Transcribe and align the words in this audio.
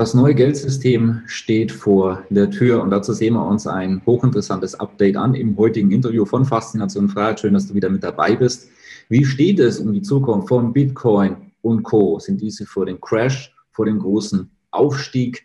Das 0.00 0.14
neue 0.14 0.34
Geldsystem 0.34 1.20
steht 1.26 1.70
vor 1.70 2.24
der 2.30 2.50
Tür 2.50 2.82
und 2.82 2.88
dazu 2.88 3.12
sehen 3.12 3.34
wir 3.34 3.46
uns 3.46 3.66
ein 3.66 4.00
hochinteressantes 4.06 4.74
Update 4.80 5.14
an 5.14 5.34
im 5.34 5.58
heutigen 5.58 5.90
Interview 5.90 6.24
von 6.24 6.46
Faszination 6.46 7.10
Freiheit. 7.10 7.40
Schön, 7.40 7.52
dass 7.52 7.66
du 7.66 7.74
wieder 7.74 7.90
mit 7.90 8.02
dabei 8.02 8.34
bist. 8.34 8.70
Wie 9.10 9.26
steht 9.26 9.60
es 9.60 9.78
um 9.78 9.92
die 9.92 10.00
Zukunft 10.00 10.48
von 10.48 10.72
Bitcoin 10.72 11.52
und 11.60 11.82
Co? 11.82 12.18
Sind 12.18 12.40
diese 12.40 12.64
vor 12.64 12.86
dem 12.86 12.98
Crash, 12.98 13.54
vor 13.72 13.84
dem 13.84 13.98
großen 13.98 14.50
Aufstieg? 14.70 15.42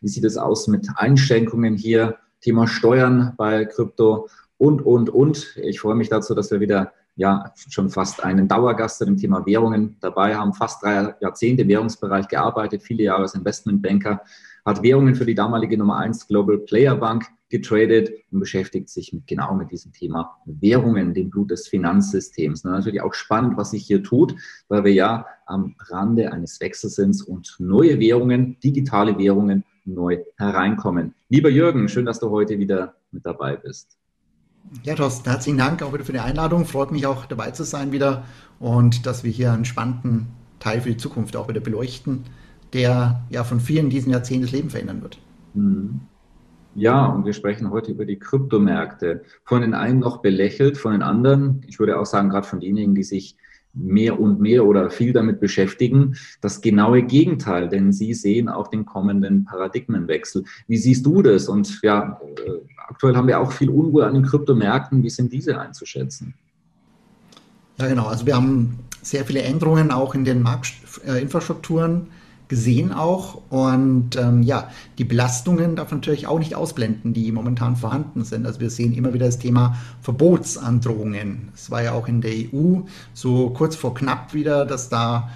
Wie 0.00 0.08
sieht 0.08 0.24
es 0.24 0.38
aus 0.38 0.68
mit 0.68 0.88
Einschränkungen 0.96 1.76
hier? 1.76 2.16
Thema 2.40 2.66
Steuern 2.66 3.34
bei 3.36 3.66
Krypto 3.66 4.30
und, 4.56 4.80
und, 4.80 5.10
und. 5.10 5.54
Ich 5.62 5.80
freue 5.80 5.96
mich 5.96 6.08
dazu, 6.08 6.34
dass 6.34 6.50
wir 6.50 6.60
wieder 6.60 6.94
ja 7.18 7.52
schon 7.68 7.90
fast 7.90 8.22
einen 8.22 8.46
Dauergast 8.46 8.98
zu 8.98 9.04
dem 9.04 9.16
Thema 9.16 9.44
Währungen 9.44 9.96
dabei 10.00 10.36
haben, 10.36 10.54
fast 10.54 10.82
drei 10.82 11.14
Jahrzehnte 11.20 11.62
im 11.62 11.68
Währungsbereich 11.68 12.28
gearbeitet, 12.28 12.82
viele 12.82 13.02
Jahre 13.02 13.22
als 13.22 13.34
Investmentbanker, 13.34 14.22
hat 14.64 14.82
Währungen 14.82 15.16
für 15.16 15.26
die 15.26 15.34
damalige 15.34 15.76
Nummer 15.76 15.96
1 15.96 16.28
Global 16.28 16.58
Player 16.58 16.94
Bank 16.94 17.26
getradet 17.48 18.10
und 18.30 18.38
beschäftigt 18.38 18.88
sich 18.88 19.12
mit, 19.12 19.26
genau 19.26 19.54
mit 19.54 19.72
diesem 19.72 19.92
Thema 19.92 20.38
Währungen, 20.44 21.12
dem 21.12 21.30
Blut 21.30 21.50
des 21.50 21.66
Finanzsystems. 21.66 22.64
Und 22.64 22.70
natürlich 22.70 23.02
auch 23.02 23.14
spannend, 23.14 23.56
was 23.56 23.72
sich 23.72 23.84
hier 23.84 24.02
tut, 24.02 24.36
weil 24.68 24.84
wir 24.84 24.92
ja 24.92 25.26
am 25.46 25.74
Rande 25.88 26.32
eines 26.32 26.60
Wechsels 26.60 26.94
sind 26.94 27.20
und 27.26 27.56
neue 27.58 27.98
Währungen, 27.98 28.60
digitale 28.60 29.18
Währungen 29.18 29.64
neu 29.84 30.18
hereinkommen. 30.36 31.14
Lieber 31.30 31.48
Jürgen, 31.48 31.88
schön, 31.88 32.06
dass 32.06 32.20
du 32.20 32.30
heute 32.30 32.58
wieder 32.58 32.94
mit 33.10 33.26
dabei 33.26 33.56
bist. 33.56 33.97
Ja, 34.82 34.94
Thorsten, 34.94 35.30
herzlichen 35.30 35.58
Dank 35.58 35.82
auch 35.82 35.92
wieder 35.92 36.04
für 36.04 36.12
die 36.12 36.18
Einladung. 36.18 36.66
Freut 36.66 36.90
mich 36.90 37.06
auch 37.06 37.26
dabei 37.26 37.50
zu 37.52 37.64
sein 37.64 37.92
wieder 37.92 38.24
und 38.58 39.06
dass 39.06 39.24
wir 39.24 39.30
hier 39.30 39.52
einen 39.52 39.64
spannenden 39.64 40.26
Teil 40.60 40.80
für 40.80 40.90
die 40.90 40.96
Zukunft 40.96 41.36
auch 41.36 41.48
wieder 41.48 41.60
beleuchten, 41.60 42.24
der 42.72 43.22
ja 43.30 43.44
von 43.44 43.60
vielen 43.60 43.90
diesen 43.90 44.12
Jahrzehnten 44.12 44.42
das 44.42 44.52
Leben 44.52 44.70
verändern 44.70 45.02
wird. 45.02 45.18
Mhm. 45.54 46.00
Ja, 46.74 47.06
und 47.06 47.24
wir 47.24 47.32
sprechen 47.32 47.70
heute 47.70 47.92
über 47.92 48.04
die 48.04 48.18
Kryptomärkte. 48.18 49.22
Von 49.44 49.62
den 49.62 49.74
einen 49.74 49.98
noch 49.98 50.18
belächelt, 50.18 50.76
von 50.76 50.92
den 50.92 51.02
anderen, 51.02 51.62
ich 51.66 51.80
würde 51.80 51.98
auch 51.98 52.06
sagen, 52.06 52.28
gerade 52.28 52.46
von 52.46 52.60
denjenigen, 52.60 52.94
die 52.94 53.02
sich 53.02 53.36
mehr 53.78 54.20
und 54.20 54.40
mehr 54.40 54.64
oder 54.64 54.90
viel 54.90 55.12
damit 55.12 55.40
beschäftigen, 55.40 56.16
das 56.40 56.60
genaue 56.60 57.02
Gegenteil, 57.02 57.68
denn 57.68 57.92
sie 57.92 58.14
sehen 58.14 58.48
auch 58.48 58.68
den 58.68 58.84
kommenden 58.84 59.44
Paradigmenwechsel. 59.44 60.44
Wie 60.66 60.76
siehst 60.76 61.06
du 61.06 61.22
das? 61.22 61.48
Und 61.48 61.80
ja, 61.82 62.20
äh, 62.46 62.50
aktuell 62.88 63.16
haben 63.16 63.28
wir 63.28 63.40
auch 63.40 63.52
viel 63.52 63.70
Unruhe 63.70 64.06
an 64.06 64.14
den 64.14 64.24
Kryptomärkten. 64.24 65.02
Wie 65.02 65.10
sind 65.10 65.32
diese 65.32 65.60
einzuschätzen? 65.60 66.34
Ja, 67.78 67.86
genau. 67.86 68.06
Also 68.06 68.26
wir 68.26 68.34
haben 68.34 68.78
sehr 69.02 69.24
viele 69.24 69.42
Änderungen 69.42 69.90
auch 69.90 70.14
in 70.14 70.24
den 70.24 70.42
Marktinfrastrukturen 70.42 72.08
gesehen 72.48 72.92
auch. 72.92 73.42
Und 73.50 74.16
ähm, 74.16 74.42
ja, 74.42 74.70
die 74.98 75.04
Belastungen 75.04 75.76
darf 75.76 75.90
man 75.90 76.00
natürlich 76.00 76.26
auch 76.26 76.38
nicht 76.38 76.54
ausblenden, 76.54 77.12
die 77.12 77.30
momentan 77.30 77.76
vorhanden 77.76 78.24
sind. 78.24 78.46
Also 78.46 78.60
wir 78.60 78.70
sehen 78.70 78.94
immer 78.94 79.14
wieder 79.14 79.26
das 79.26 79.38
Thema 79.38 79.76
Verbotsandrohungen. 80.02 81.50
Es 81.54 81.70
war 81.70 81.82
ja 81.82 81.92
auch 81.92 82.08
in 82.08 82.20
der 82.20 82.32
EU 82.32 82.80
so 83.14 83.50
kurz 83.50 83.76
vor 83.76 83.94
knapp 83.94 84.34
wieder, 84.34 84.66
dass 84.66 84.88
da 84.88 85.30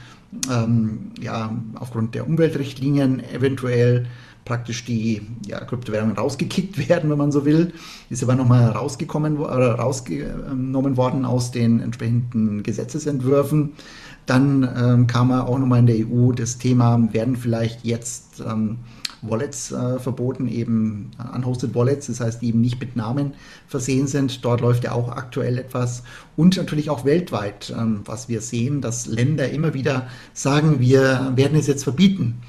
ähm, 0.50 1.12
ja 1.20 1.54
aufgrund 1.74 2.14
der 2.14 2.26
Umweltrichtlinien 2.26 3.22
eventuell 3.32 4.06
praktisch 4.44 4.84
die 4.84 5.22
ja, 5.46 5.60
Kryptowährungen 5.60 6.16
rausgekickt 6.16 6.88
werden, 6.88 7.10
wenn 7.10 7.18
man 7.18 7.32
so 7.32 7.44
will. 7.44 7.72
Ist 8.10 8.22
aber 8.22 8.34
nochmal 8.34 8.70
rausgekommen 8.70 9.36
oder 9.38 9.74
rausgenommen 9.74 10.96
worden 10.96 11.24
aus 11.24 11.52
den 11.52 11.80
entsprechenden 11.80 12.62
Gesetzesentwürfen. 12.62 13.72
Dann 14.26 14.68
ähm, 14.76 15.06
kam 15.06 15.32
auch 15.32 15.58
nochmal 15.58 15.80
in 15.80 15.86
der 15.86 15.96
EU 16.06 16.32
das 16.32 16.58
Thema, 16.58 17.12
werden 17.12 17.36
vielleicht 17.36 17.84
jetzt 17.84 18.40
ähm, 18.40 18.78
Wallets 19.22 19.70
äh, 19.70 19.98
verboten, 19.98 20.48
eben 20.48 21.12
unhosted 21.34 21.74
Wallets, 21.74 22.08
das 22.08 22.20
heißt, 22.20 22.42
die 22.42 22.48
eben 22.48 22.60
nicht 22.60 22.80
mit 22.80 22.96
Namen 22.96 23.34
versehen 23.68 24.08
sind. 24.08 24.44
Dort 24.44 24.60
läuft 24.60 24.84
ja 24.84 24.92
auch 24.92 25.08
aktuell 25.08 25.58
etwas. 25.58 26.02
Und 26.36 26.56
natürlich 26.56 26.90
auch 26.90 27.04
weltweit, 27.04 27.72
ähm, 27.76 28.00
was 28.04 28.28
wir 28.28 28.40
sehen, 28.40 28.80
dass 28.80 29.06
Länder 29.06 29.48
immer 29.50 29.74
wieder 29.74 30.08
sagen, 30.34 30.80
wir 30.80 31.32
werden 31.36 31.58
es 31.58 31.66
jetzt 31.66 31.84
verbieten. 31.84 32.42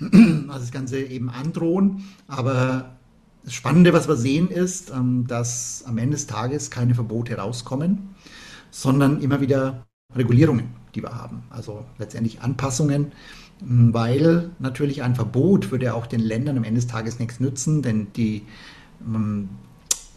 Also 0.48 0.60
das 0.62 0.72
Ganze 0.72 1.00
eben 1.00 1.30
androhen. 1.30 2.04
Aber 2.26 2.96
das 3.44 3.52
Spannende, 3.52 3.92
was 3.92 4.08
wir 4.08 4.16
sehen, 4.16 4.48
ist, 4.48 4.90
ähm, 4.90 5.26
dass 5.26 5.84
am 5.86 5.98
Ende 5.98 6.16
des 6.16 6.26
Tages 6.26 6.70
keine 6.70 6.94
Verbote 6.94 7.36
rauskommen, 7.36 8.14
sondern 8.70 9.20
immer 9.20 9.40
wieder 9.40 9.86
Regulierungen 10.16 10.80
die 10.94 11.02
wir 11.02 11.14
haben. 11.14 11.42
Also 11.50 11.84
letztendlich 11.98 12.42
Anpassungen, 12.42 13.12
weil 13.60 14.50
natürlich 14.58 15.02
ein 15.02 15.14
Verbot 15.14 15.70
würde 15.70 15.94
auch 15.94 16.06
den 16.06 16.20
Ländern 16.20 16.56
am 16.56 16.64
Ende 16.64 16.80
des 16.80 16.88
Tages 16.88 17.18
nichts 17.18 17.40
nützen, 17.40 17.82
denn 17.82 18.08
die, 18.16 18.42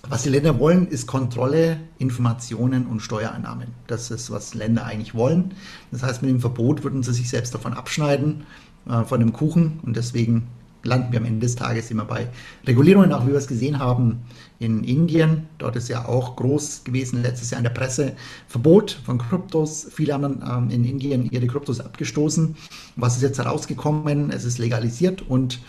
was 0.07 0.23
die 0.23 0.29
Länder 0.29 0.59
wollen, 0.59 0.87
ist 0.87 1.07
Kontrolle, 1.07 1.79
Informationen 1.97 2.87
und 2.87 3.01
Steuereinnahmen. 3.01 3.69
Das 3.87 4.11
ist, 4.11 4.31
was 4.31 4.53
Länder 4.53 4.85
eigentlich 4.85 5.15
wollen. 5.15 5.53
Das 5.91 6.03
heißt, 6.03 6.21
mit 6.21 6.31
dem 6.31 6.39
Verbot 6.39 6.83
würden 6.83 7.03
sie 7.03 7.13
sich 7.13 7.29
selbst 7.29 7.53
davon 7.53 7.73
abschneiden, 7.73 8.43
äh, 8.87 9.03
von 9.03 9.19
dem 9.19 9.33
Kuchen 9.33 9.79
und 9.83 9.95
deswegen 9.95 10.47
landen 10.83 11.11
wir 11.11 11.19
am 11.19 11.25
Ende 11.25 11.39
des 11.41 11.55
Tages 11.55 11.89
immer 11.91 12.05
bei 12.05 12.27
Regulierungen, 12.67 13.13
auch 13.13 13.25
wie 13.25 13.31
wir 13.31 13.37
es 13.37 13.47
gesehen 13.47 13.79
haben 13.79 14.21
in 14.59 14.83
Indien. 14.83 15.47
Dort 15.57 15.75
ist 15.75 15.89
ja 15.89 16.05
auch 16.05 16.35
groß 16.35 16.83
gewesen 16.83 17.21
letztes 17.21 17.51
Jahr 17.51 17.59
in 17.59 17.63
der 17.63 17.71
Presse 17.71 18.13
Verbot 18.47 18.99
von 19.05 19.17
Kryptos. 19.17 19.87
Viele 19.93 20.13
haben 20.13 20.41
ähm, 20.47 20.69
in 20.69 20.85
Indien 20.85 21.29
ihre 21.29 21.47
Kryptos 21.47 21.79
abgestoßen. 21.79 22.55
Was 22.95 23.15
ist 23.15 23.23
jetzt 23.23 23.39
herausgekommen? 23.39 24.29
Es 24.29 24.43
ist 24.43 24.57
legalisiert 24.59 25.21
und 25.21 25.59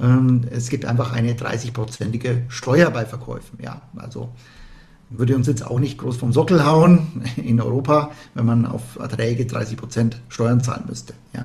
ähm, 0.00 0.42
es 0.50 0.68
gibt 0.68 0.84
einfach 0.84 1.12
eine 1.12 1.34
30-prozentige 1.34 2.42
Steuer 2.48 2.90
bei 2.90 3.04
Verkäufen. 3.04 3.58
Ja, 3.62 3.82
also 3.96 4.30
würde 5.10 5.36
uns 5.36 5.46
jetzt 5.46 5.66
auch 5.66 5.78
nicht 5.78 5.98
groß 5.98 6.16
vom 6.16 6.32
Sockel 6.32 6.64
hauen 6.64 7.22
in 7.36 7.60
Europa, 7.60 8.10
wenn 8.34 8.46
man 8.46 8.66
auf 8.66 8.98
Erträge 8.98 9.46
30 9.46 9.76
Prozent 9.76 10.20
Steuern 10.28 10.62
zahlen 10.62 10.84
müsste. 10.88 11.14
Ja. 11.32 11.44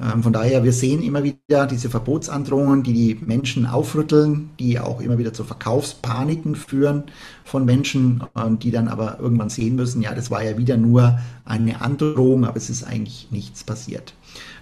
Ähm, 0.00 0.22
von 0.22 0.32
daher, 0.32 0.62
wir 0.64 0.72
sehen 0.72 1.02
immer 1.02 1.22
wieder 1.22 1.66
diese 1.66 1.88
Verbotsandrohungen, 1.88 2.82
die 2.82 2.92
die 2.92 3.24
Menschen 3.24 3.66
aufrütteln, 3.66 4.50
die 4.58 4.78
auch 4.78 5.00
immer 5.00 5.18
wieder 5.18 5.32
zu 5.32 5.44
Verkaufspaniken 5.44 6.54
führen 6.54 7.04
von 7.44 7.64
Menschen, 7.64 8.24
die 8.60 8.70
dann 8.72 8.88
aber 8.88 9.18
irgendwann 9.20 9.50
sehen 9.50 9.76
müssen, 9.76 10.02
ja, 10.02 10.14
das 10.14 10.30
war 10.30 10.42
ja 10.42 10.58
wieder 10.58 10.76
nur 10.76 11.18
eine 11.44 11.80
Androhung, 11.80 12.44
aber 12.44 12.56
es 12.56 12.68
ist 12.68 12.82
eigentlich 12.82 13.28
nichts 13.30 13.62
passiert. 13.62 14.14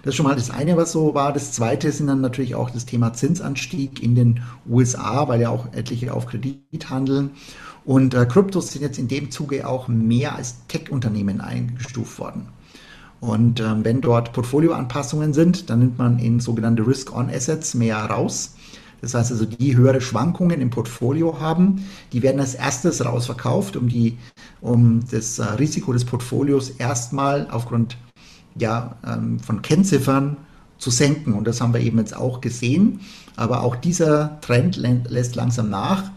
Das 0.03 0.11
ist 0.11 0.17
schon 0.17 0.27
mal 0.27 0.35
das 0.35 0.51
eine, 0.51 0.77
was 0.77 0.91
so 0.91 1.15
war. 1.15 1.33
Das 1.33 1.51
zweite 1.51 1.91
sind 1.91 2.07
dann 2.07 2.21
natürlich 2.21 2.53
auch 2.55 2.69
das 2.69 2.85
Thema 2.85 3.13
Zinsanstieg 3.13 4.03
in 4.03 4.13
den 4.13 4.41
USA, 4.69 5.27
weil 5.27 5.41
ja 5.41 5.49
auch 5.49 5.73
etliche 5.73 6.13
auf 6.13 6.27
Kredit 6.27 6.89
handeln. 6.89 7.31
Und 7.85 8.13
äh, 8.13 8.25
Kryptos 8.25 8.71
sind 8.71 8.81
jetzt 8.81 8.99
in 8.99 9.07
dem 9.07 9.31
Zuge 9.31 9.67
auch 9.67 9.87
mehr 9.87 10.35
als 10.35 10.65
Tech-Unternehmen 10.67 11.41
eingestuft 11.41 12.19
worden. 12.19 12.47
Und 13.25 13.59
ähm, 13.59 13.83
wenn 13.83 14.01
dort 14.01 14.33
Portfolioanpassungen 14.33 15.33
sind, 15.33 15.71
dann 15.71 15.79
nimmt 15.79 15.97
man 15.97 16.19
in 16.19 16.39
sogenannte 16.39 16.85
Risk-on-Assets 16.85 17.73
mehr 17.73 17.97
raus. 17.97 18.53
Das 19.01 19.15
heißt 19.15 19.31
also, 19.31 19.45
die 19.45 19.75
höhere 19.75 19.99
Schwankungen 19.99 20.61
im 20.61 20.69
Portfolio 20.69 21.39
haben, 21.39 21.85
die 22.13 22.21
werden 22.21 22.39
als 22.39 22.53
erstes 22.53 23.03
rausverkauft, 23.03 23.77
um, 23.77 23.89
die, 23.89 24.17
um 24.61 25.01
das 25.09 25.39
äh, 25.39 25.43
Risiko 25.43 25.91
des 25.91 26.05
Portfolios 26.05 26.69
erstmal 26.69 27.47
aufgrund 27.49 27.97
ja, 28.55 28.95
ähm, 29.05 29.39
von 29.39 29.63
Kennziffern 29.63 30.37
zu 30.77 30.91
senken. 30.91 31.33
Und 31.33 31.47
das 31.47 31.61
haben 31.61 31.73
wir 31.73 31.81
eben 31.81 31.97
jetzt 31.97 32.15
auch 32.15 32.41
gesehen. 32.41 32.99
Aber 33.35 33.63
auch 33.63 33.75
dieser 33.75 34.39
Trend 34.41 34.77
lässt 34.77 35.35
langsam 35.35 35.71
nach, 35.71 36.11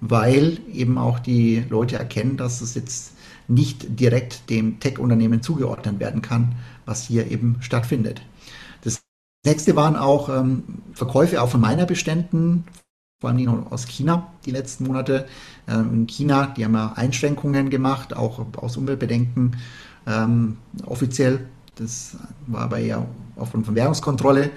weil 0.00 0.58
eben 0.72 0.96
auch 0.96 1.18
die 1.18 1.64
Leute 1.68 1.98
erkennen, 1.98 2.36
dass 2.36 2.60
es 2.60 2.74
jetzt 2.74 3.11
nicht 3.48 4.00
direkt 4.00 4.48
dem 4.50 4.80
Tech-Unternehmen 4.80 5.42
zugeordnet 5.42 6.00
werden 6.00 6.22
kann, 6.22 6.54
was 6.84 7.04
hier 7.06 7.30
eben 7.30 7.56
stattfindet. 7.60 8.22
Das 8.82 9.02
nächste 9.44 9.76
waren 9.76 9.96
auch 9.96 10.28
ähm, 10.28 10.64
Verkäufe 10.94 11.42
auch 11.42 11.48
von 11.48 11.60
meiner 11.60 11.86
Beständen, 11.86 12.64
vor 13.20 13.30
allem 13.30 13.66
aus 13.68 13.86
China 13.86 14.32
die 14.44 14.50
letzten 14.50 14.86
Monate. 14.86 15.26
Ähm, 15.68 15.92
in 15.92 16.06
China, 16.06 16.46
die 16.56 16.64
haben 16.64 16.74
ja 16.74 16.92
Einschränkungen 16.96 17.70
gemacht, 17.70 18.14
auch 18.14 18.44
aus 18.56 18.76
Umweltbedenken 18.76 19.56
ähm, 20.06 20.58
offiziell. 20.86 21.46
Das 21.76 22.16
war 22.46 22.62
aber 22.62 22.78
eher 22.78 23.06
aufgrund 23.36 23.66
von 23.66 23.74
Währungskontrolle. 23.74 24.50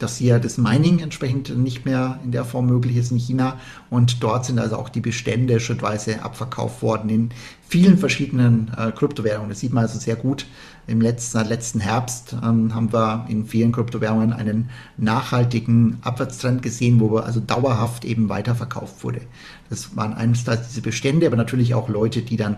Dass 0.00 0.16
hier 0.16 0.38
das 0.38 0.58
Mining 0.58 0.98
entsprechend 0.98 1.56
nicht 1.56 1.84
mehr 1.84 2.18
in 2.24 2.32
der 2.32 2.44
Form 2.44 2.66
möglich 2.66 2.96
ist 2.96 3.12
in 3.12 3.18
China. 3.18 3.58
Und 3.88 4.22
dort 4.22 4.44
sind 4.44 4.58
also 4.58 4.76
auch 4.76 4.88
die 4.88 5.00
Bestände 5.00 5.60
schrittweise 5.60 6.22
abverkauft 6.22 6.82
worden 6.82 7.10
in 7.10 7.30
vielen 7.68 7.98
verschiedenen 7.98 8.72
äh, 8.76 8.90
Kryptowährungen. 8.90 9.50
Das 9.50 9.60
sieht 9.60 9.72
man 9.72 9.84
also 9.84 9.98
sehr 9.98 10.16
gut. 10.16 10.46
Im 10.86 11.00
letzten, 11.00 11.46
letzten 11.46 11.80
Herbst 11.80 12.34
ähm, 12.42 12.74
haben 12.74 12.92
wir 12.92 13.26
in 13.28 13.46
vielen 13.46 13.70
Kryptowährungen 13.70 14.32
einen 14.32 14.70
nachhaltigen 14.96 15.98
Abwärtstrend 16.02 16.62
gesehen, 16.62 16.98
wo 16.98 17.18
also 17.18 17.38
dauerhaft 17.38 18.04
eben 18.04 18.28
weiterverkauft 18.28 19.04
wurde. 19.04 19.20
Das 19.68 19.96
waren 19.96 20.14
einerseits 20.14 20.68
diese 20.68 20.82
Bestände, 20.82 21.26
aber 21.26 21.36
natürlich 21.36 21.74
auch 21.74 21.88
Leute, 21.88 22.22
die 22.22 22.36
dann, 22.36 22.54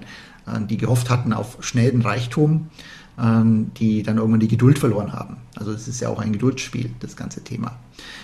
äh, 0.47 0.61
die 0.69 0.79
gehofft 0.79 1.11
hatten 1.11 1.33
auf 1.33 1.59
schnellen 1.61 2.03
Reichtum 2.03 2.69
ähm, 3.21 3.73
die 3.77 4.03
dann 4.03 4.19
irgendwann 4.19 4.41
die 4.41 4.49
Geduld 4.49 4.79
verloren 4.79 5.13
haben. 5.13 5.37
Also 5.63 5.75
es 5.75 5.87
ist 5.87 6.01
ja 6.01 6.09
auch 6.09 6.19
ein 6.19 6.33
Geduldsspiel, 6.33 6.91
das 6.99 7.15
ganze 7.15 7.45
Thema. 7.45 7.79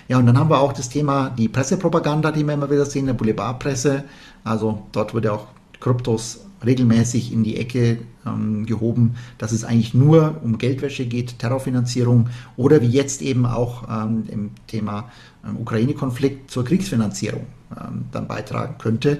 Ja, 0.08 0.18
und 0.18 0.26
dann 0.26 0.36
haben 0.36 0.50
wir 0.50 0.58
auch 0.58 0.72
das 0.72 0.88
Thema 0.88 1.30
die 1.30 1.48
Pressepropaganda, 1.48 2.32
die 2.32 2.42
wir 2.42 2.52
immer 2.52 2.68
wieder 2.68 2.84
sehen, 2.84 3.06
der 3.06 3.12
Boulevardpresse. 3.12 4.02
Also 4.42 4.82
dort 4.90 5.14
wurde 5.14 5.32
auch 5.32 5.46
Kryptos 5.78 6.40
regelmäßig 6.66 7.32
in 7.32 7.44
die 7.44 7.56
Ecke 7.56 7.98
ähm, 8.26 8.66
gehoben, 8.66 9.14
dass 9.38 9.52
es 9.52 9.62
eigentlich 9.62 9.94
nur 9.94 10.40
um 10.42 10.58
Geldwäsche 10.58 11.06
geht, 11.06 11.38
Terrorfinanzierung 11.38 12.28
oder 12.56 12.82
wie 12.82 12.88
jetzt 12.88 13.22
eben 13.22 13.46
auch 13.46 13.84
ähm, 13.88 14.24
im 14.26 14.50
Thema 14.66 15.08
ähm, 15.46 15.58
Ukraine-Konflikt 15.58 16.50
zur 16.50 16.64
Kriegsfinanzierung 16.64 17.46
ähm, 17.70 18.06
dann 18.10 18.26
beitragen 18.26 18.78
könnte 18.78 19.18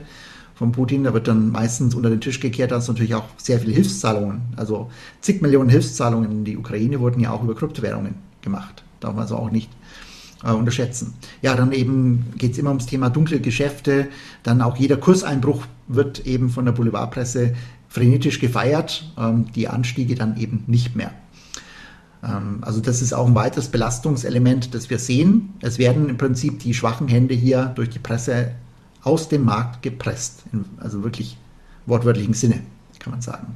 von 0.59 0.73
Putin. 0.73 1.05
Da 1.05 1.15
wird 1.15 1.29
dann 1.29 1.51
meistens 1.53 1.95
unter 1.95 2.11
den 2.11 2.21
Tisch 2.21 2.41
gekehrt, 2.41 2.73
dass 2.73 2.89
natürlich 2.89 3.15
auch 3.15 3.25
sehr 3.37 3.61
viele 3.61 3.73
Hilfszahlungen, 3.73 4.43
also 4.57 4.91
zig 5.21 5.41
Millionen 5.41 5.71
Hilfszahlungen 5.71 6.31
in 6.31 6.45
die 6.45 6.57
Ukraine 6.57 6.99
wurden 7.01 7.21
ja 7.21 7.31
auch 7.31 7.43
über 7.45 7.55
Kryptowährungen 7.55 8.17
gemacht. 8.43 8.83
Darf 9.01 9.15
man 9.15 9.23
also 9.23 9.37
auch 9.37 9.53
nicht 9.53 9.71
äh, 10.45 10.51
unterschätzen. 10.51 11.15
Ja, 11.43 11.55
dann 11.55 11.71
eben 11.71 12.33
geht 12.37 12.53
es 12.53 12.59
immer 12.59 12.71
ums 12.71 12.87
Thema 12.87 13.09
dunkle 13.09 13.41
Geschäfte. 13.41 14.09
Dann 14.43 14.61
auch 14.61 14.77
jeder 14.77 14.97
Kurseinbruch 14.97 15.65
wird 15.87 16.27
eben 16.27 16.51
von 16.51 16.65
der 16.65 16.73
Boulevardpresse 16.73 17.55
frenetisch 17.89 18.41
gefeiert. 18.41 19.13
Ähm, 19.17 19.47
die 19.55 19.69
Anstiege 19.69 20.17
dann 20.17 20.37
eben 20.37 20.65
nicht 20.67 20.97
mehr. 20.97 21.13
Ähm, 22.25 22.59
also 22.63 22.81
das 22.81 23.01
ist 23.01 23.13
auch 23.13 23.29
ein 23.29 23.37
weiteres 23.37 23.69
Belastungselement, 23.69 24.75
das 24.75 24.91
wir 24.91 24.99
sehen. 24.99 25.55
Es 25.61 25.79
werden 25.79 26.09
im 26.09 26.19
Prinzip 26.19 26.59
die 26.59 26.75
schwachen 26.75 27.07
Hände 27.07 27.35
hier 27.35 27.67
durch 27.77 27.91
die 27.91 28.01
Presse 28.01 28.53
aus 29.03 29.29
dem 29.29 29.45
Markt 29.45 29.83
gepresst. 29.83 30.45
Also 30.79 31.03
wirklich 31.03 31.37
wortwörtlichen 31.87 32.35
Sinne, 32.35 32.61
kann 32.99 33.13
man 33.13 33.23
sagen. 33.23 33.55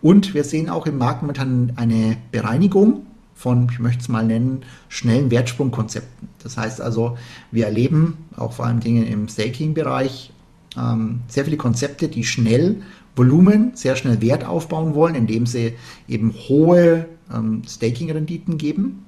Und 0.00 0.34
wir 0.34 0.44
sehen 0.44 0.68
auch 0.68 0.86
im 0.86 0.98
Markt 0.98 1.22
momentan 1.22 1.72
eine 1.76 2.16
Bereinigung 2.32 3.06
von, 3.34 3.68
ich 3.70 3.78
möchte 3.78 4.02
es 4.02 4.08
mal 4.08 4.24
nennen, 4.24 4.62
schnellen 4.88 5.30
Wertsprungkonzepten. 5.30 6.28
Das 6.42 6.56
heißt 6.56 6.80
also, 6.80 7.16
wir 7.50 7.66
erleben 7.66 8.18
auch 8.36 8.52
vor 8.52 8.66
allem 8.66 8.80
Dinge 8.80 9.04
im 9.06 9.28
Staking-Bereich 9.28 10.32
ähm, 10.76 11.20
sehr 11.28 11.44
viele 11.44 11.56
Konzepte, 11.56 12.08
die 12.08 12.24
schnell 12.24 12.82
Volumen, 13.14 13.72
sehr 13.74 13.96
schnell 13.96 14.20
Wert 14.22 14.44
aufbauen 14.44 14.94
wollen, 14.94 15.14
indem 15.14 15.46
sie 15.46 15.74
eben 16.08 16.32
hohe 16.48 17.06
ähm, 17.32 17.62
Staking-Renditen 17.68 18.58
geben. 18.58 19.04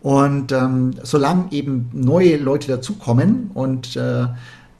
Und 0.00 0.50
ähm, 0.52 0.94
solange 1.02 1.52
eben 1.52 1.88
neue 1.92 2.36
Leute 2.36 2.66
dazukommen 2.68 3.50
und 3.54 3.96
äh, 3.96 4.26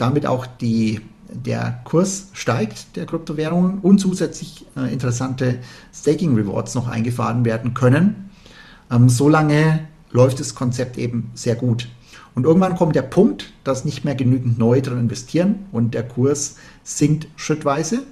damit 0.03 0.27
auch 0.27 0.47
die, 0.47 1.01
der 1.33 1.81
Kurs 1.85 2.29
steigt 2.33 2.97
der 2.97 3.07
Kryptowährungen 3.07 3.79
und 3.79 4.01
zusätzlich 4.01 4.67
äh, 4.77 4.93
interessante 4.93 5.61
Staking 5.95 6.35
Rewards 6.35 6.75
noch 6.75 6.89
eingefahren 6.89 7.45
werden 7.45 7.73
können. 7.73 8.31
Ähm, 8.91 9.09
solange 9.09 9.87
läuft 10.11 10.41
das 10.41 10.57
Konzept 10.57 10.99
eben 10.99 11.31
sehr 11.35 11.55
gut. 11.55 11.89
Und 12.35 12.45
irgendwann 12.45 12.75
kommt 12.75 12.97
der 12.97 13.03
Punkt, 13.03 13.53
dass 13.63 13.85
nicht 13.85 14.05
mehr 14.05 14.17
genügend 14.17 14.59
neu 14.59 14.81
drin 14.81 14.99
investieren 14.99 15.67
und 15.71 15.95
der 15.95 16.03
Kurs 16.03 16.57
sinkt 16.83 17.29
schrittweise 17.37 18.03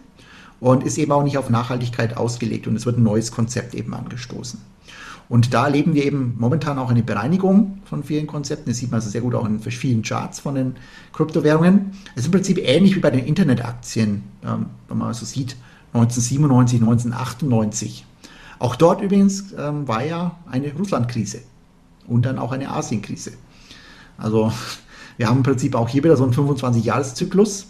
und 0.61 0.85
ist 0.85 0.97
eben 0.97 1.11
auch 1.11 1.25
nicht 1.25 1.39
auf 1.39 1.51
Nachhaltigkeit 1.51 2.17
ausgelegt 2.17 2.69
und 2.69 2.77
es 2.77 2.87
wird 2.87 2.99
ein 2.99 3.03
neues 3.03 3.33
Konzept 3.33 3.75
eben 3.75 3.95
angestoßen. 3.95 4.61
Und 5.31 5.55
da 5.55 5.67
erleben 5.67 5.95
wir 5.95 6.05
eben 6.05 6.35
momentan 6.39 6.77
auch 6.77 6.91
eine 6.91 7.05
Bereinigung 7.05 7.79
von 7.85 8.03
vielen 8.03 8.27
Konzepten. 8.27 8.69
Das 8.69 8.79
sieht 8.79 8.91
man 8.91 8.99
also 8.99 9.11
sehr 9.11 9.21
gut 9.21 9.37
auch 9.37 9.47
in 9.47 9.61
vielen 9.61 10.03
Charts 10.03 10.41
von 10.41 10.57
den 10.57 10.75
Kryptowährungen. 11.13 11.93
Es 12.17 12.23
ist 12.23 12.27
im 12.27 12.33
Prinzip 12.33 12.59
ähnlich 12.59 12.97
wie 12.97 13.01
bei 13.01 13.11
den 13.11 13.25
Internetaktien, 13.25 14.25
ähm, 14.45 14.67
wenn 14.89 14.99
man 14.99 15.15
so 15.15 15.25
sieht, 15.25 15.55
1997, 15.93 16.81
1998. 16.81 18.07
Auch 18.59 18.75
dort 18.75 19.03
übrigens 19.03 19.55
ähm, 19.57 19.87
war 19.87 20.05
ja 20.05 20.37
eine 20.51 20.73
Russlandkrise 20.75 21.43
und 22.09 22.27
dann 22.27 22.41
auch 22.41 22.51
eine 22.51 22.69
Asienkrise. 22.69 23.35
Also 24.19 24.53
wir 25.17 25.29
haben 25.29 25.39
im 25.39 25.43
Prinzip 25.45 25.77
auch 25.77 25.89
hier 25.89 26.03
wieder 26.03 26.17
so 26.17 26.25
einen 26.25 26.35
25-Jahres-Zyklus. 26.35 27.69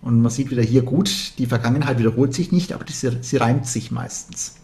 Und 0.00 0.22
man 0.22 0.30
sieht 0.30 0.50
wieder 0.50 0.62
hier 0.62 0.80
gut, 0.80 1.34
die 1.36 1.44
Vergangenheit 1.44 1.98
wiederholt 1.98 2.32
sich 2.32 2.52
nicht, 2.52 2.72
aber 2.72 2.86
sie 2.88 3.36
reimt 3.36 3.66
sich 3.66 3.90
meistens 3.90 4.54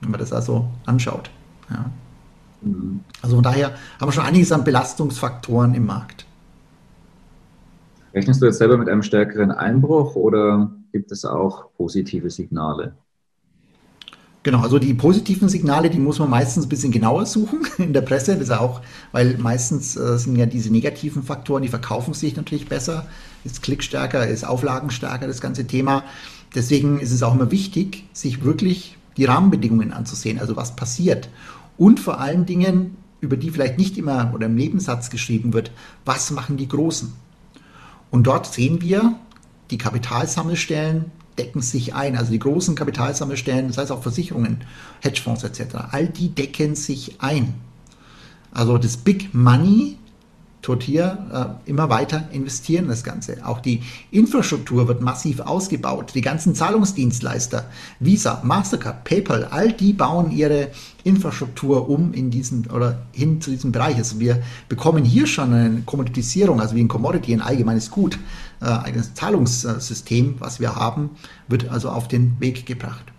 wenn 0.00 0.10
man 0.10 0.20
das 0.20 0.32
also 0.32 0.66
anschaut. 0.86 1.30
Ja. 1.70 1.90
Mhm. 2.62 3.00
Also 3.22 3.36
von 3.36 3.44
daher 3.44 3.74
haben 4.00 4.08
wir 4.08 4.12
schon 4.12 4.24
einiges 4.24 4.52
an 4.52 4.64
Belastungsfaktoren 4.64 5.74
im 5.74 5.86
Markt. 5.86 6.26
Rechnest 8.14 8.42
du 8.42 8.46
jetzt 8.46 8.58
selber 8.58 8.76
mit 8.76 8.88
einem 8.88 9.02
stärkeren 9.02 9.52
Einbruch 9.52 10.16
oder 10.16 10.70
gibt 10.92 11.12
es 11.12 11.24
auch 11.24 11.72
positive 11.76 12.28
Signale? 12.28 12.96
Genau, 14.42 14.60
also 14.60 14.78
die 14.78 14.94
positiven 14.94 15.50
Signale, 15.50 15.90
die 15.90 15.98
muss 15.98 16.18
man 16.18 16.30
meistens 16.30 16.64
ein 16.64 16.68
bisschen 16.70 16.92
genauer 16.92 17.26
suchen 17.26 17.60
in 17.78 17.92
der 17.92 18.00
Presse. 18.00 18.34
Das 18.34 18.44
ist 18.44 18.50
auch, 18.52 18.80
weil 19.12 19.36
meistens 19.36 19.96
äh, 19.96 20.18
sind 20.18 20.36
ja 20.36 20.46
diese 20.46 20.72
negativen 20.72 21.22
Faktoren, 21.22 21.62
die 21.62 21.68
verkaufen 21.68 22.14
sich 22.14 22.36
natürlich 22.36 22.66
besser, 22.66 23.06
ist 23.44 23.62
klickstärker, 23.62 24.26
ist 24.26 24.44
auflagenstärker, 24.44 25.26
das 25.26 25.42
ganze 25.42 25.66
Thema. 25.66 26.04
Deswegen 26.54 27.00
ist 27.00 27.12
es 27.12 27.22
auch 27.22 27.34
immer 27.34 27.50
wichtig, 27.50 28.04
sich 28.12 28.42
wirklich 28.42 28.96
die 29.16 29.24
Rahmenbedingungen 29.24 29.92
anzusehen, 29.92 30.38
also 30.38 30.56
was 30.56 30.76
passiert. 30.76 31.28
Und 31.76 32.00
vor 32.00 32.20
allen 32.20 32.46
Dingen, 32.46 32.96
über 33.20 33.36
die 33.36 33.50
vielleicht 33.50 33.78
nicht 33.78 33.98
immer 33.98 34.32
oder 34.34 34.46
im 34.46 34.54
Nebensatz 34.54 35.10
geschrieben 35.10 35.52
wird, 35.52 35.72
was 36.04 36.30
machen 36.30 36.56
die 36.56 36.68
Großen? 36.68 37.12
Und 38.10 38.26
dort 38.26 38.46
sehen 38.46 38.80
wir, 38.80 39.16
die 39.70 39.78
Kapitalsammelstellen 39.78 41.06
decken 41.38 41.62
sich 41.62 41.94
ein, 41.94 42.16
also 42.16 42.32
die 42.32 42.38
großen 42.38 42.74
Kapitalsammelstellen, 42.74 43.68
das 43.68 43.78
heißt 43.78 43.92
auch 43.92 44.02
Versicherungen, 44.02 44.58
Hedgefonds 45.00 45.44
etc., 45.44 45.76
all 45.90 46.06
die 46.06 46.28
decken 46.28 46.74
sich 46.74 47.16
ein. 47.20 47.54
Also 48.52 48.78
das 48.78 48.96
Big 48.96 49.32
Money 49.32 49.96
hier 50.82 51.58
äh, 51.66 51.70
immer 51.70 51.88
weiter 51.88 52.28
investieren 52.32 52.88
das 52.88 53.02
Ganze. 53.02 53.44
Auch 53.44 53.60
die 53.60 53.82
Infrastruktur 54.10 54.88
wird 54.88 55.00
massiv 55.00 55.40
ausgebaut. 55.40 56.12
Die 56.14 56.20
ganzen 56.20 56.54
Zahlungsdienstleister, 56.54 57.66
Visa, 57.98 58.40
Mastercard, 58.44 59.04
PayPal, 59.04 59.44
all 59.44 59.72
die 59.72 59.92
bauen 59.92 60.30
ihre 60.30 60.68
Infrastruktur 61.02 61.88
um 61.88 62.12
in 62.12 62.30
diesen 62.30 62.66
oder 62.70 63.00
hin 63.12 63.40
zu 63.40 63.50
diesem 63.50 63.72
Bereich. 63.72 63.96
Also 63.96 64.20
wir 64.20 64.42
bekommen 64.68 65.04
hier 65.04 65.26
schon 65.26 65.52
eine 65.52 65.82
Kommoditisierung, 65.82 66.60
also 66.60 66.74
wie 66.76 66.80
ein 66.80 66.88
Commodity, 66.88 67.32
ein 67.32 67.40
allgemeines 67.40 67.90
Gut, 67.90 68.18
äh, 68.60 68.66
ein 68.66 69.02
Zahlungssystem, 69.14 70.36
was 70.38 70.60
wir 70.60 70.76
haben, 70.76 71.10
wird 71.48 71.68
also 71.68 71.90
auf 71.90 72.06
den 72.06 72.38
Weg 72.38 72.66
gebracht. 72.66 73.09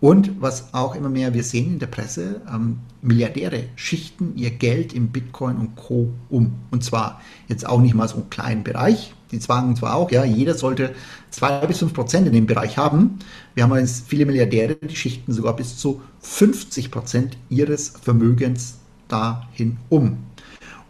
Und 0.00 0.40
was 0.40 0.72
auch 0.72 0.94
immer 0.94 1.10
mehr 1.10 1.34
wir 1.34 1.44
sehen 1.44 1.74
in 1.74 1.78
der 1.78 1.86
Presse, 1.86 2.40
ähm, 2.50 2.78
Milliardäre 3.02 3.64
schichten 3.76 4.32
ihr 4.34 4.50
Geld 4.50 4.94
in 4.94 5.08
Bitcoin 5.08 5.56
und 5.56 5.76
Co. 5.76 6.08
um. 6.30 6.52
Und 6.70 6.82
zwar 6.82 7.20
jetzt 7.48 7.66
auch 7.66 7.80
nicht 7.80 7.94
mal 7.94 8.08
so 8.08 8.16
einen 8.16 8.30
kleinen 8.30 8.64
Bereich. 8.64 9.14
Die 9.30 9.38
zwangen 9.38 9.76
zwar 9.76 9.94
auch, 9.94 10.10
ja, 10.10 10.24
jeder 10.24 10.54
sollte 10.54 10.94
zwei 11.30 11.64
bis 11.66 11.78
fünf 11.78 11.92
Prozent 11.92 12.26
in 12.26 12.32
dem 12.32 12.46
Bereich 12.46 12.78
haben. 12.78 13.18
Wir 13.54 13.64
haben 13.64 13.76
jetzt 13.76 14.06
viele 14.08 14.26
Milliardäre, 14.26 14.74
die 14.76 14.96
schichten 14.96 15.32
sogar 15.32 15.54
bis 15.54 15.76
zu 15.76 16.00
50 16.20 16.90
Prozent 16.90 17.36
ihres 17.48 17.90
Vermögens 18.02 18.78
dahin 19.06 19.76
um. 19.88 20.18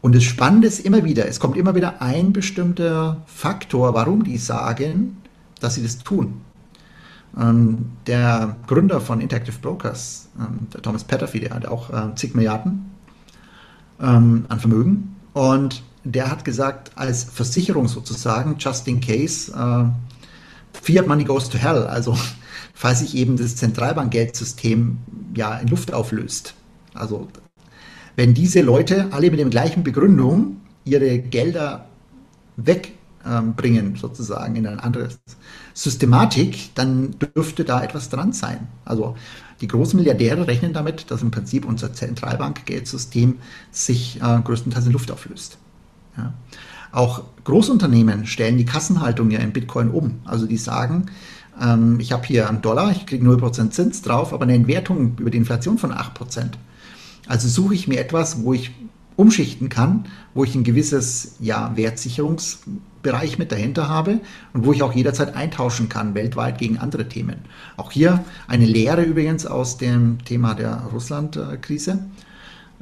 Und 0.00 0.14
das 0.14 0.22
Spannende 0.22 0.68
ist 0.68 0.80
immer 0.80 1.04
wieder, 1.04 1.26
es 1.26 1.40
kommt 1.40 1.56
immer 1.56 1.74
wieder 1.74 2.00
ein 2.00 2.32
bestimmter 2.32 3.22
Faktor, 3.26 3.92
warum 3.92 4.24
die 4.24 4.38
sagen, 4.38 5.18
dass 5.60 5.74
sie 5.74 5.82
das 5.82 5.98
tun. 5.98 6.40
Ähm, 7.38 7.92
der 8.06 8.56
Gründer 8.66 9.00
von 9.00 9.20
Interactive 9.20 9.58
Brokers, 9.60 10.28
ähm, 10.38 10.68
der 10.72 10.82
Thomas 10.82 11.04
Petterfee, 11.04 11.40
der 11.40 11.54
hat 11.54 11.66
auch 11.66 11.90
äh, 11.90 12.14
zig 12.16 12.34
Milliarden 12.34 12.90
ähm, 14.00 14.46
an 14.48 14.60
Vermögen. 14.60 15.16
Und 15.32 15.82
der 16.04 16.30
hat 16.30 16.44
gesagt, 16.44 16.92
als 16.96 17.24
Versicherung 17.24 17.86
sozusagen, 17.88 18.56
just 18.58 18.88
in 18.88 19.00
case, 19.00 19.52
äh, 19.52 19.84
Fiat 20.82 21.06
Money 21.06 21.24
goes 21.24 21.48
to 21.48 21.58
hell, 21.58 21.86
also 21.86 22.16
falls 22.74 23.00
sich 23.00 23.14
eben 23.14 23.36
das 23.36 23.56
Zentralbankgeldsystem 23.56 24.98
ja 25.34 25.56
in 25.58 25.68
Luft 25.68 25.92
auflöst. 25.92 26.54
Also 26.94 27.28
wenn 28.16 28.34
diese 28.34 28.62
Leute 28.62 29.08
alle 29.12 29.30
mit 29.30 29.38
der 29.38 29.46
gleichen 29.46 29.84
Begründung 29.84 30.56
ihre 30.84 31.18
Gelder 31.18 31.86
weg 32.56 32.92
ähm, 33.24 33.54
sozusagen 33.96 34.56
in 34.56 34.66
eine 34.66 34.82
andere 34.82 35.08
Systematik, 35.82 36.74
dann 36.74 37.14
dürfte 37.18 37.64
da 37.64 37.82
etwas 37.82 38.10
dran 38.10 38.34
sein. 38.34 38.68
Also 38.84 39.16
die 39.62 39.66
großen 39.66 39.96
Milliardäre 39.96 40.46
rechnen 40.46 40.74
damit, 40.74 41.10
dass 41.10 41.22
im 41.22 41.30
Prinzip 41.30 41.64
unser 41.64 41.94
Zentralbankgeldsystem 41.94 43.38
sich 43.70 44.20
äh, 44.20 44.40
größtenteils 44.42 44.84
in 44.84 44.92
Luft 44.92 45.10
auflöst. 45.10 45.56
Ja. 46.18 46.34
Auch 46.92 47.22
Großunternehmen 47.44 48.26
stellen 48.26 48.58
die 48.58 48.66
Kassenhaltung 48.66 49.30
ja 49.30 49.38
in 49.38 49.52
Bitcoin 49.52 49.90
um. 49.90 50.20
Also 50.26 50.44
die 50.46 50.58
sagen, 50.58 51.06
ähm, 51.58 51.98
ich 51.98 52.12
habe 52.12 52.26
hier 52.26 52.46
einen 52.50 52.60
Dollar, 52.60 52.90
ich 52.90 53.06
kriege 53.06 53.24
0% 53.26 53.70
Zins 53.70 54.02
drauf, 54.02 54.34
aber 54.34 54.42
eine 54.42 54.54
Entwertung 54.54 55.16
über 55.18 55.30
die 55.30 55.38
Inflation 55.38 55.78
von 55.78 55.92
8%. 55.92 56.50
Also 57.26 57.48
suche 57.48 57.74
ich 57.74 57.88
mir 57.88 58.00
etwas, 58.00 58.42
wo 58.42 58.52
ich 58.52 58.72
umschichten 59.16 59.68
kann, 59.68 60.04
wo 60.34 60.44
ich 60.44 60.54
ein 60.54 60.64
gewisses 60.64 61.36
ja, 61.40 61.72
Wertsicherungsbereich 61.76 63.38
mit 63.38 63.52
dahinter 63.52 63.88
habe 63.88 64.20
und 64.52 64.64
wo 64.64 64.72
ich 64.72 64.82
auch 64.82 64.94
jederzeit 64.94 65.34
eintauschen 65.34 65.88
kann, 65.88 66.14
weltweit 66.14 66.58
gegen 66.58 66.78
andere 66.78 67.08
Themen. 67.08 67.36
Auch 67.76 67.90
hier 67.90 68.24
eine 68.48 68.66
Lehre 68.66 69.02
übrigens 69.02 69.46
aus 69.46 69.76
dem 69.76 70.24
Thema 70.24 70.54
der 70.54 70.84
Russland-Krise, 70.92 71.98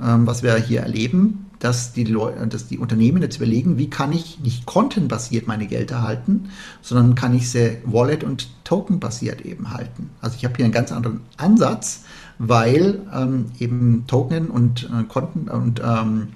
ähm, 0.00 0.26
was 0.26 0.42
wir 0.42 0.56
hier 0.56 0.80
erleben, 0.82 1.46
dass 1.58 1.92
die, 1.92 2.04
dass 2.04 2.68
die 2.68 2.78
Unternehmen 2.78 3.22
jetzt 3.22 3.36
überlegen, 3.36 3.78
wie 3.78 3.90
kann 3.90 4.12
ich 4.12 4.38
nicht 4.40 4.66
content-basiert 4.66 5.46
meine 5.46 5.66
Gelder 5.66 6.02
halten, 6.02 6.50
sondern 6.82 7.14
kann 7.14 7.34
ich 7.34 7.50
sie 7.50 7.78
Wallet- 7.84 8.24
und 8.24 8.48
Token-basiert 8.64 9.40
eben 9.40 9.72
halten. 9.72 10.10
Also 10.20 10.36
ich 10.36 10.44
habe 10.44 10.54
hier 10.56 10.66
einen 10.66 10.74
ganz 10.74 10.92
anderen 10.92 11.20
Ansatz, 11.36 12.04
weil 12.38 13.00
ähm, 13.12 13.46
eben 13.58 14.04
Token 14.06 14.48
und 14.48 14.84
äh, 14.84 15.04
Konten 15.04 15.48
und, 15.48 15.80
ähm, 15.84 16.28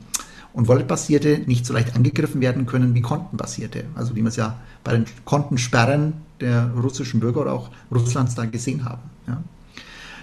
und 0.52 0.68
Wallet-basierte 0.68 1.42
nicht 1.46 1.64
so 1.64 1.72
leicht 1.72 1.94
angegriffen 1.94 2.40
werden 2.40 2.66
können 2.66 2.94
wie 2.94 3.02
kontenbasierte. 3.02 3.84
Also 3.94 4.14
wie 4.16 4.22
wir 4.22 4.28
es 4.28 4.36
ja 4.36 4.58
bei 4.84 4.92
den 4.92 5.04
Kontensperren 5.24 6.14
der 6.40 6.70
russischen 6.72 7.20
Bürger 7.20 7.42
oder 7.42 7.52
auch 7.52 7.70
Russlands 7.90 8.34
da 8.34 8.44
gesehen 8.44 8.84
haben. 8.84 9.02
Ja. 9.26 9.42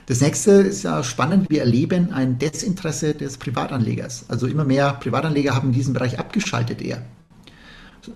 Das 0.10 0.22
nächste 0.22 0.52
ist 0.52 0.84
ja 0.84 1.04
spannend. 1.04 1.50
Wir 1.50 1.62
erleben 1.62 2.12
ein 2.12 2.40
Desinteresse 2.40 3.14
des 3.14 3.38
Privatanlegers. 3.38 4.26
Also 4.28 4.48
immer 4.48 4.66
mehr 4.66 4.94
Privatanleger 4.94 5.56
haben 5.56 5.72
diesen 5.72 5.94
Bereich 5.94 6.20
abgeschaltet 6.20 6.82
eher. 6.82 7.04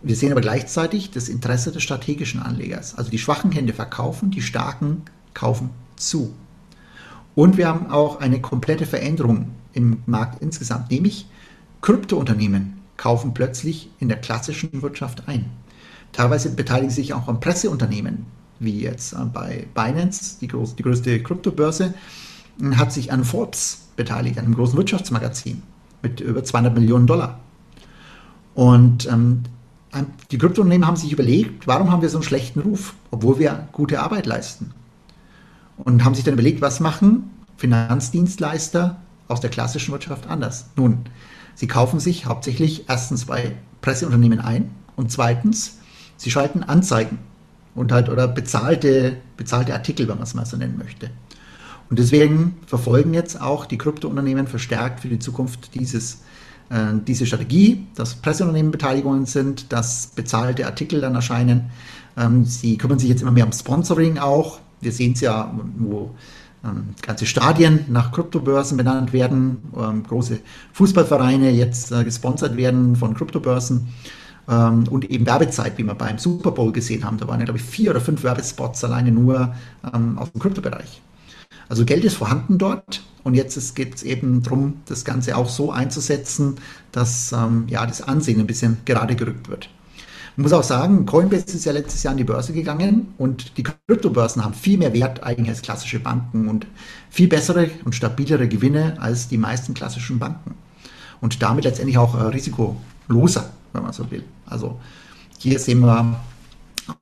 Wir 0.02 0.16
sehen 0.16 0.32
aber 0.32 0.42
gleichzeitig 0.42 1.12
das 1.12 1.30
Interesse 1.30 1.72
des 1.72 1.84
strategischen 1.84 2.42
Anlegers. 2.42 2.96
Also 2.98 3.12
die 3.12 3.20
schwachen 3.20 3.52
Hände 3.52 3.74
verkaufen, 3.74 4.32
die 4.32 4.42
starken 4.42 5.04
kaufen 5.34 5.70
zu. 5.96 6.34
Und 7.36 7.58
wir 7.58 7.68
haben 7.68 7.90
auch 7.90 8.20
eine 8.20 8.42
komplette 8.42 8.86
Veränderung 8.86 9.52
im 9.74 10.04
Markt 10.06 10.42
insgesamt, 10.42 10.92
nämlich 10.92 11.28
Kryptounternehmen 11.82 12.82
kaufen 12.96 13.34
plötzlich 13.34 13.90
in 14.00 14.08
der 14.08 14.22
klassischen 14.22 14.82
Wirtschaft 14.82 15.28
ein. 15.28 15.46
Teilweise 16.12 16.52
beteiligen 16.52 16.92
sich 16.92 17.14
auch 17.14 17.28
an 17.28 17.40
Presseunternehmen, 17.40 18.26
wie 18.60 18.82
jetzt 18.82 19.14
äh, 19.14 19.26
bei 19.26 19.66
Binance, 19.74 20.38
die, 20.40 20.48
groß, 20.48 20.76
die 20.76 20.84
größte 20.84 21.22
Kryptobörse, 21.24 21.96
hat 22.76 22.94
sich 22.94 23.12
an 23.12 23.24
Forbes 23.24 23.88
beteiligt, 23.96 24.38
einem 24.38 24.54
großen 24.54 24.78
Wirtschaftsmagazin 24.78 25.64
mit 26.04 26.20
über 26.20 26.44
200 26.44 26.76
Millionen 26.76 27.08
Dollar. 27.08 27.40
Und 28.54 29.08
ähm, 29.12 29.44
die 30.30 30.38
Kryptounternehmen 30.38 30.86
haben 30.86 30.98
sich 30.98 31.12
überlegt, 31.12 31.66
warum 31.66 31.92
haben 31.92 32.04
wir 32.04 32.10
so 32.10 32.18
einen 32.18 32.24
schlechten 32.24 32.60
Ruf, 32.60 32.94
obwohl 33.10 33.40
wir 33.40 33.68
gute 33.72 34.02
Arbeit 34.02 34.28
leisten 34.28 34.72
und 35.78 36.04
haben 36.04 36.16
sich 36.16 36.24
dann 36.24 36.34
überlegt, 36.34 36.62
was 36.62 36.80
machen 36.80 37.30
Finanzdienstleister 37.58 38.98
aus 39.28 39.42
der 39.42 39.50
klassischen 39.50 39.92
Wirtschaft 39.92 40.28
anders. 40.28 40.68
Nun, 40.76 41.06
sie 41.56 41.68
kaufen 41.68 42.00
sich 42.00 42.26
hauptsächlich 42.26 42.90
erstens 42.90 43.26
bei 43.26 43.56
Presseunternehmen 43.82 44.40
ein 44.40 44.72
und 44.96 45.12
zweitens, 45.12 45.78
sie 46.18 46.32
schalten 46.32 46.64
Anzeigen 46.64 47.20
und 47.76 47.92
halt 47.92 48.10
oder 48.10 48.28
bezahlte, 48.28 49.18
bezahlte 49.38 49.74
Artikel, 49.74 50.08
wenn 50.08 50.16
man 50.16 50.24
es 50.24 50.34
mal 50.34 50.46
so 50.46 50.58
nennen 50.58 50.78
möchte. 50.78 51.10
Und 51.90 52.00
deswegen 52.00 52.58
verfolgen 52.66 53.14
jetzt 53.14 53.40
auch 53.40 53.66
die 53.66 53.78
Kryptounternehmen 53.78 54.48
verstärkt 54.48 55.02
für 55.02 55.10
die 55.10 55.20
Zukunft 55.20 55.76
dieses, 55.76 56.22
äh, 56.70 56.94
diese 57.06 57.26
Strategie, 57.26 57.88
dass 57.96 58.16
Presseunternehmen 58.16 58.72
Beteiligungen 58.72 59.26
sind, 59.26 59.72
dass 59.72 60.08
bezahlte 60.08 60.66
Artikel 60.66 61.02
dann 61.02 61.16
erscheinen. 61.16 61.70
Ähm, 62.18 62.46
sie 62.46 62.78
kümmern 62.78 63.00
sich 63.00 63.10
jetzt 63.10 63.22
immer 63.22 63.32
mehr 63.32 63.46
um 63.46 63.52
Sponsoring 63.52 64.18
auch, 64.18 64.60
wir 64.84 64.92
sehen 64.92 65.14
es 65.14 65.22
ja, 65.22 65.54
wo 65.78 66.12
ähm, 66.64 66.96
ganze 67.02 67.26
Stadien 67.26 67.86
nach 67.90 68.12
Kryptobörsen 68.12 68.78
benannt 68.78 69.14
werden, 69.14 69.58
ähm, 69.78 70.04
große 70.04 70.40
Fußballvereine 70.74 71.52
jetzt 71.52 71.92
äh, 71.92 72.04
gesponsert 72.04 72.56
werden 72.58 72.96
von 72.96 73.14
Kryptobörsen 73.14 73.88
ähm, 74.48 74.86
und 74.90 75.10
eben 75.10 75.26
Werbezeit, 75.26 75.78
wie 75.78 75.84
wir 75.84 75.96
beim 75.96 76.18
Super 76.18 76.52
Bowl 76.52 76.72
gesehen 76.72 77.04
haben. 77.04 77.18
Da 77.18 77.28
waren 77.28 77.40
ja, 77.40 77.46
glaube 77.46 77.60
ich, 77.60 77.66
vier 77.66 77.92
oder 77.92 78.02
fünf 78.02 78.24
Werbespots 78.24 78.84
alleine 78.84 79.12
nur 79.12 79.54
ähm, 79.94 80.18
aus 80.18 80.32
dem 80.32 80.40
Kryptobereich. 80.40 81.02
Also 81.70 81.86
Geld 81.86 82.04
ist 82.04 82.16
vorhanden 82.16 82.58
dort 82.58 83.04
und 83.24 83.36
jetzt 83.36 83.76
geht 83.76 83.96
es 83.96 84.04
eben 84.04 84.44
darum, 84.44 84.82
das 84.86 85.06
Ganze 85.06 85.38
auch 85.38 85.50
so 85.50 85.72
einzusetzen, 85.72 86.56
dass 86.92 87.32
ähm, 87.32 87.66
ja, 87.68 87.86
das 87.86 88.02
Ansehen 88.02 88.40
ein 88.40 88.48
bisschen 88.48 88.78
gerade 88.86 89.16
gerückt 89.16 89.50
wird. 89.50 89.70
Ich 90.36 90.42
muss 90.42 90.54
auch 90.54 90.64
sagen, 90.64 91.06
Coinbase 91.06 91.46
ist 91.46 91.66
ja 91.66 91.72
letztes 91.72 92.02
Jahr 92.02 92.12
an 92.12 92.18
die 92.18 92.24
Börse 92.24 92.54
gegangen 92.54 93.14
und 93.20 93.56
die 93.58 93.64
Kryptobörsen 93.64 94.44
haben 94.44 94.56
viel 94.56 94.80
mehr 94.80 94.92
Wert 94.92 95.22
eigentlich 95.22 95.50
als 95.50 95.62
klassische 95.62 96.00
Banken 96.00 96.48
und 96.48 96.66
viel 97.12 97.28
bessere 97.28 97.70
und 97.86 97.94
stabilere 97.94 98.48
Gewinne 98.48 98.96
als 99.00 99.28
die 99.28 99.38
meisten 99.38 99.76
klassischen 99.76 100.18
Banken. 100.18 100.56
Und 101.22 101.44
damit 101.44 101.66
letztendlich 101.66 102.00
auch 102.00 102.20
äh, 102.20 102.24
risikoloser, 102.24 103.52
wenn 103.74 103.84
man 103.84 103.94
so 103.94 104.10
will. 104.10 104.24
Also 104.48 104.80
hier 105.38 105.60
sehen 105.60 105.82
wir 105.82 106.20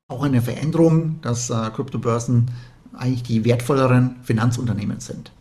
auch 0.09 0.23
eine 0.23 0.41
Veränderung, 0.41 1.19
dass 1.21 1.49
äh, 1.49 1.69
Kryptobörsen 1.73 2.51
eigentlich 2.93 3.23
die 3.23 3.45
wertvolleren 3.45 4.17
Finanzunternehmen 4.23 4.99
sind. 4.99 5.31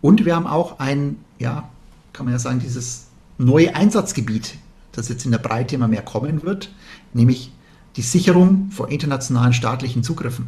Und 0.00 0.24
wir 0.24 0.34
haben 0.34 0.48
auch 0.48 0.80
ein, 0.80 1.16
ja, 1.38 1.68
kann 2.12 2.26
man 2.26 2.32
ja 2.32 2.40
sagen, 2.40 2.58
dieses 2.58 3.06
neue 3.38 3.76
Einsatzgebiet, 3.76 4.54
das 4.98 5.08
jetzt 5.08 5.24
in 5.24 5.32
der 5.32 5.38
Breite 5.38 5.74
immer 5.74 5.88
mehr 5.88 6.02
kommen 6.02 6.42
wird, 6.42 6.70
nämlich 7.14 7.52
die 7.96 8.02
Sicherung 8.02 8.70
vor 8.70 8.90
internationalen 8.90 9.52
staatlichen 9.52 10.02
Zugriffen. 10.02 10.46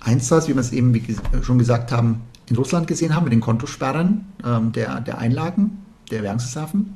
Einsatz, 0.00 0.48
wie 0.48 0.54
wir 0.54 0.60
es 0.60 0.72
eben 0.72 0.94
wie 0.94 1.16
schon 1.42 1.58
gesagt 1.58 1.92
haben, 1.92 2.22
in 2.46 2.56
Russland 2.56 2.86
gesehen 2.86 3.14
haben, 3.14 3.24
mit 3.24 3.32
den 3.32 3.40
Kontosperren 3.40 4.24
ähm, 4.44 4.72
der, 4.72 5.00
der 5.00 5.18
Einlagen, 5.18 5.84
der 6.10 6.22
Währungsreserven. 6.22 6.94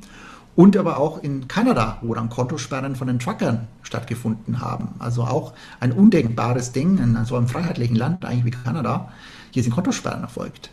Und 0.55 0.77
aber 0.77 0.97
auch 0.97 1.21
in 1.21 1.47
Kanada, 1.47 1.97
wo 2.01 2.13
dann 2.13 2.29
Kontosperren 2.29 2.95
von 2.95 3.07
den 3.07 3.19
Truckern 3.19 3.67
stattgefunden 3.81 4.61
haben. 4.61 4.89
Also 4.99 5.23
auch 5.23 5.53
ein 5.79 5.91
undenkbares 5.91 6.71
Ding 6.71 6.97
in 6.99 7.17
so 7.25 7.35
einem 7.35 7.47
freiheitlichen 7.47 7.95
Land 7.95 8.23
eigentlich 8.23 8.45
wie 8.45 8.63
Kanada. 8.63 9.11
Hier 9.51 9.63
sind 9.63 9.73
Kontosperren 9.73 10.21
erfolgt. 10.21 10.69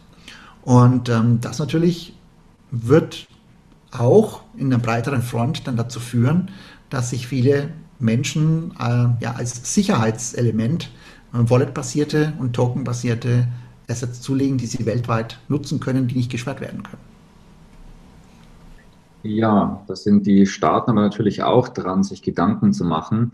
Und 0.63 1.09
ähm, 1.09 1.41
das 1.41 1.59
natürlich 1.59 2.15
wird 2.71 3.27
auch 3.91 4.43
in 4.57 4.67
einer 4.67 4.83
breiteren 4.83 5.23
Front 5.23 5.67
dann 5.67 5.77
dazu 5.77 6.01
führen, 6.01 6.51
dass 6.91 7.11
sich 7.11 7.27
viele 7.27 7.71
Menschen 7.99 8.73
äh, 8.79 9.23
ja, 9.23 9.33
als 9.37 9.75
Sicherheitselement 9.75 10.91
äh, 11.33 11.39
Wallet-basierte 11.51 12.33
und 12.39 12.55
Token-basierte 12.55 13.47
Assets 13.89 14.21
zulegen, 14.21 14.59
die 14.59 14.67
sie 14.67 14.87
weltweit 14.87 15.39
nutzen 15.49 15.81
können, 15.81 16.09
die 16.09 16.17
nicht 16.17 16.31
gesperrt 16.31 16.61
werden 16.61 16.83
können. 16.83 17.11
Ja, 19.23 19.85
das 19.87 20.05
sind 20.05 20.27
die 20.27 20.47
Staaten 20.47 20.91
aber 20.91 21.03
natürlich 21.03 21.43
auch 21.43 21.69
dran, 21.69 22.03
sich 22.03 22.23
Gedanken 22.23 22.73
zu 22.73 22.85
machen. 22.85 23.33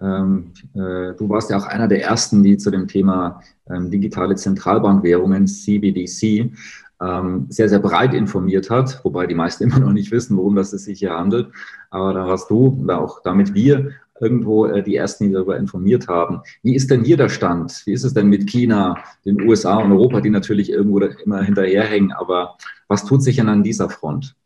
Ähm, 0.00 0.52
äh, 0.74 1.14
du 1.16 1.28
warst 1.28 1.50
ja 1.50 1.56
auch 1.56 1.66
einer 1.66 1.88
der 1.88 2.04
ersten, 2.04 2.42
die 2.42 2.56
zu 2.56 2.70
dem 2.70 2.86
Thema 2.86 3.40
ähm, 3.68 3.90
digitale 3.90 4.36
Zentralbankwährungen, 4.36 5.46
CBDC, 5.46 6.52
ähm, 7.00 7.46
sehr, 7.48 7.68
sehr 7.68 7.80
breit 7.80 8.14
informiert 8.14 8.70
hat, 8.70 9.00
wobei 9.04 9.26
die 9.26 9.34
meisten 9.34 9.64
immer 9.70 9.80
noch 9.80 9.92
nicht 9.92 10.10
wissen, 10.10 10.36
worum 10.36 10.56
das 10.56 10.72
es 10.72 10.84
sich 10.84 10.98
hier 10.98 11.12
handelt. 11.12 11.48
Aber 11.90 12.12
da 12.14 12.26
warst 12.26 12.50
du 12.50 12.66
und 12.66 12.90
auch 12.90 13.22
damit 13.22 13.54
wir 13.54 13.90
irgendwo 14.20 14.66
äh, 14.66 14.82
die 14.82 14.96
Ersten, 14.96 15.28
die 15.28 15.32
darüber 15.32 15.56
informiert 15.56 16.08
haben. 16.08 16.40
Wie 16.62 16.74
ist 16.74 16.90
denn 16.90 17.04
hier 17.04 17.16
der 17.16 17.28
Stand? 17.28 17.82
Wie 17.84 17.92
ist 17.92 18.04
es 18.04 18.14
denn 18.14 18.28
mit 18.28 18.48
China, 18.48 18.98
den 19.24 19.40
USA 19.42 19.76
und 19.78 19.92
Europa, 19.92 20.20
die 20.20 20.30
natürlich 20.30 20.70
irgendwo 20.70 21.00
immer 21.00 21.42
hinterherhängen? 21.42 22.12
Aber 22.12 22.56
was 22.88 23.04
tut 23.04 23.22
sich 23.22 23.36
denn 23.36 23.48
an 23.48 23.62
dieser 23.62 23.90
Front? 23.90 24.36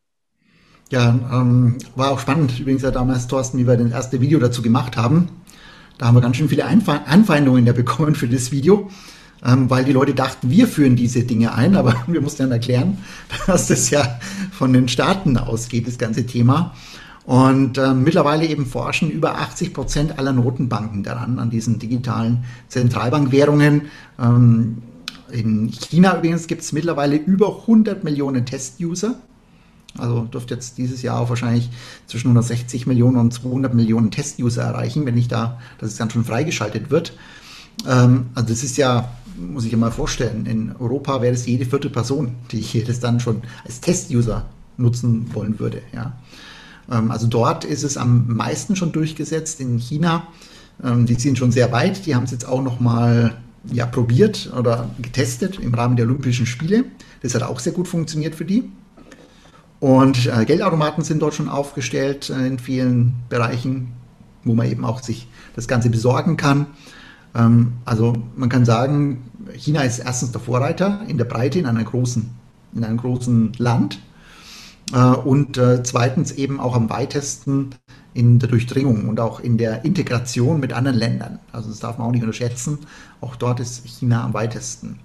Ja, 0.90 1.18
ähm, 1.32 1.76
war 1.96 2.10
auch 2.10 2.18
spannend. 2.18 2.58
Übrigens 2.58 2.82
ja 2.82 2.90
damals, 2.90 3.26
Thorsten, 3.26 3.58
wie 3.58 3.66
wir 3.66 3.76
das 3.76 3.92
erste 3.92 4.22
Video 4.22 4.38
dazu 4.38 4.62
gemacht 4.62 4.96
haben. 4.96 5.28
Da 5.98 6.06
haben 6.06 6.14
wir 6.14 6.22
ganz 6.22 6.36
schön 6.36 6.48
viele 6.48 6.64
Anfeindungen 6.64 7.66
ja 7.66 7.72
bekommen 7.72 8.14
für 8.14 8.28
das 8.28 8.52
Video 8.52 8.88
ähm, 9.44 9.70
weil 9.70 9.84
die 9.84 9.92
Leute 9.92 10.14
dachten, 10.14 10.50
wir 10.50 10.66
führen 10.66 10.96
diese 10.96 11.22
Dinge 11.22 11.54
ein, 11.54 11.76
aber 11.76 11.94
wir 12.06 12.20
mussten 12.20 12.42
dann 12.44 12.52
erklären, 12.52 12.98
dass 13.46 13.68
das 13.68 13.90
ja 13.90 14.18
von 14.52 14.72
den 14.72 14.88
Staaten 14.88 15.36
ausgeht, 15.36 15.86
das 15.86 15.98
ganze 15.98 16.26
Thema. 16.26 16.74
Und 17.24 17.76
äh, 17.76 17.92
mittlerweile 17.92 18.46
eben 18.46 18.64
forschen 18.64 19.10
über 19.10 19.38
80 19.38 19.74
Prozent 19.74 20.18
aller 20.18 20.32
Notenbanken 20.32 21.02
daran, 21.02 21.38
an 21.38 21.50
diesen 21.50 21.78
digitalen 21.78 22.44
Zentralbankwährungen. 22.68 23.82
Ähm, 24.18 24.78
in 25.30 25.70
China 25.70 26.16
übrigens 26.16 26.46
gibt 26.46 26.62
es 26.62 26.72
mittlerweile 26.72 27.16
über 27.16 27.60
100 27.60 28.02
Millionen 28.02 28.46
Test-User. 28.46 29.16
Also 29.98 30.22
dürfte 30.22 30.54
jetzt 30.54 30.78
dieses 30.78 31.02
Jahr 31.02 31.20
auch 31.20 31.28
wahrscheinlich 31.28 31.68
zwischen 32.06 32.28
160 32.28 32.86
Millionen 32.86 33.18
und 33.18 33.34
200 33.34 33.74
Millionen 33.74 34.10
Test-User 34.10 34.62
erreichen, 34.62 35.04
wenn 35.04 35.14
nicht 35.14 35.30
da, 35.30 35.60
dass 35.78 35.90
es 35.90 35.96
dann 35.96 36.10
schon 36.10 36.24
freigeschaltet 36.24 36.90
wird. 36.90 37.12
Ähm, 37.86 38.26
also 38.34 38.48
das 38.48 38.62
ist 38.62 38.76
ja, 38.76 39.10
muss 39.38 39.64
ich 39.64 39.72
ja 39.72 39.78
mal 39.78 39.90
vorstellen, 39.90 40.46
in 40.46 40.74
Europa 40.78 41.22
wäre 41.22 41.34
es 41.34 41.46
jede 41.46 41.64
vierte 41.64 41.90
Person, 41.90 42.34
die 42.50 42.60
hier 42.60 42.84
das 42.84 43.00
dann 43.00 43.20
schon 43.20 43.42
als 43.64 43.80
Test-User 43.80 44.46
nutzen 44.76 45.32
wollen 45.34 45.58
würde. 45.58 45.82
Ja. 45.92 46.12
Ähm, 46.90 47.10
also 47.10 47.26
dort 47.26 47.64
ist 47.64 47.82
es 47.82 47.96
am 47.96 48.26
meisten 48.28 48.76
schon 48.76 48.92
durchgesetzt. 48.92 49.60
In 49.60 49.78
China, 49.78 50.28
ähm, 50.82 51.06
die 51.06 51.14
sind 51.14 51.38
schon 51.38 51.52
sehr 51.52 51.72
weit. 51.72 52.06
Die 52.06 52.14
haben 52.14 52.24
es 52.24 52.30
jetzt 52.30 52.46
auch 52.46 52.62
noch 52.62 52.80
mal 52.80 53.36
ja, 53.72 53.86
probiert 53.86 54.52
oder 54.56 54.88
getestet 55.00 55.58
im 55.58 55.74
Rahmen 55.74 55.96
der 55.96 56.06
Olympischen 56.06 56.46
Spiele. 56.46 56.84
Das 57.22 57.34
hat 57.34 57.42
auch 57.42 57.60
sehr 57.60 57.72
gut 57.72 57.88
funktioniert 57.88 58.34
für 58.34 58.44
die. 58.44 58.70
Und 59.80 60.26
äh, 60.26 60.44
Geldautomaten 60.44 61.04
sind 61.04 61.20
dort 61.20 61.34
schon 61.34 61.48
aufgestellt 61.48 62.30
äh, 62.30 62.46
in 62.46 62.58
vielen 62.58 63.14
Bereichen, 63.28 63.92
wo 64.44 64.54
man 64.54 64.68
eben 64.70 64.84
auch 64.84 65.02
sich 65.02 65.28
das 65.54 65.68
Ganze 65.68 65.90
besorgen 65.90 66.36
kann. 66.36 66.66
Ähm, 67.34 67.74
also 67.84 68.14
man 68.36 68.48
kann 68.48 68.64
sagen, 68.64 69.24
China 69.54 69.82
ist 69.82 69.98
erstens 69.98 70.32
der 70.32 70.40
Vorreiter 70.40 71.02
in 71.08 71.18
der 71.18 71.24
Breite 71.24 71.58
in, 71.58 71.66
einer 71.66 71.84
großen, 71.84 72.30
in 72.74 72.84
einem 72.84 72.98
großen 72.98 73.52
Land 73.58 73.98
äh, 74.92 74.98
und 74.98 75.56
äh, 75.58 75.82
zweitens 75.82 76.32
eben 76.32 76.60
auch 76.60 76.74
am 76.74 76.90
weitesten 76.90 77.70
in 78.14 78.38
der 78.38 78.48
Durchdringung 78.48 79.08
und 79.08 79.20
auch 79.20 79.40
in 79.40 79.58
der 79.58 79.84
Integration 79.84 80.60
mit 80.60 80.72
anderen 80.72 80.98
Ländern. 80.98 81.38
Also 81.52 81.68
das 81.68 81.80
darf 81.80 81.98
man 81.98 82.08
auch 82.08 82.12
nicht 82.12 82.22
unterschätzen. 82.22 82.78
Auch 83.20 83.36
dort 83.36 83.60
ist 83.60 83.86
China 83.86 84.24
am 84.24 84.34
weitesten. 84.34 84.98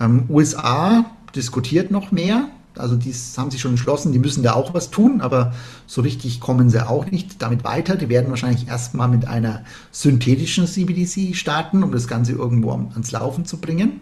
Ähm, 0.00 0.24
USA 0.28 1.04
diskutiert 1.34 1.90
noch 1.90 2.10
mehr. 2.10 2.48
Also 2.78 2.96
die 2.96 3.12
haben 3.36 3.50
sich 3.50 3.60
schon 3.60 3.72
entschlossen, 3.72 4.12
die 4.12 4.18
müssen 4.18 4.42
da 4.42 4.54
auch 4.54 4.74
was 4.74 4.90
tun, 4.90 5.20
aber 5.20 5.52
so 5.86 6.02
richtig 6.02 6.40
kommen 6.40 6.70
sie 6.70 6.86
auch 6.86 7.06
nicht 7.06 7.42
damit 7.42 7.64
weiter. 7.64 7.96
Die 7.96 8.08
werden 8.08 8.30
wahrscheinlich 8.30 8.68
erstmal 8.68 9.08
mit 9.08 9.26
einer 9.26 9.64
synthetischen 9.90 10.66
CBDC 10.66 11.34
starten, 11.34 11.82
um 11.82 11.92
das 11.92 12.08
Ganze 12.08 12.32
irgendwo 12.32 12.72
ans 12.72 13.12
Laufen 13.12 13.44
zu 13.44 13.58
bringen. 13.58 14.00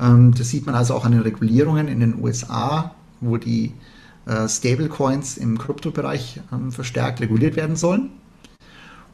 Ähm, 0.00 0.34
das 0.34 0.48
sieht 0.48 0.66
man 0.66 0.74
also 0.74 0.94
auch 0.94 1.04
an 1.04 1.12
den 1.12 1.20
Regulierungen 1.22 1.88
in 1.88 2.00
den 2.00 2.22
USA, 2.22 2.94
wo 3.20 3.36
die 3.36 3.72
äh, 4.26 4.48
Stablecoins 4.48 5.36
im 5.36 5.58
Kryptobereich 5.58 6.40
ähm, 6.52 6.72
verstärkt 6.72 7.20
reguliert 7.20 7.56
werden 7.56 7.76
sollen. 7.76 8.10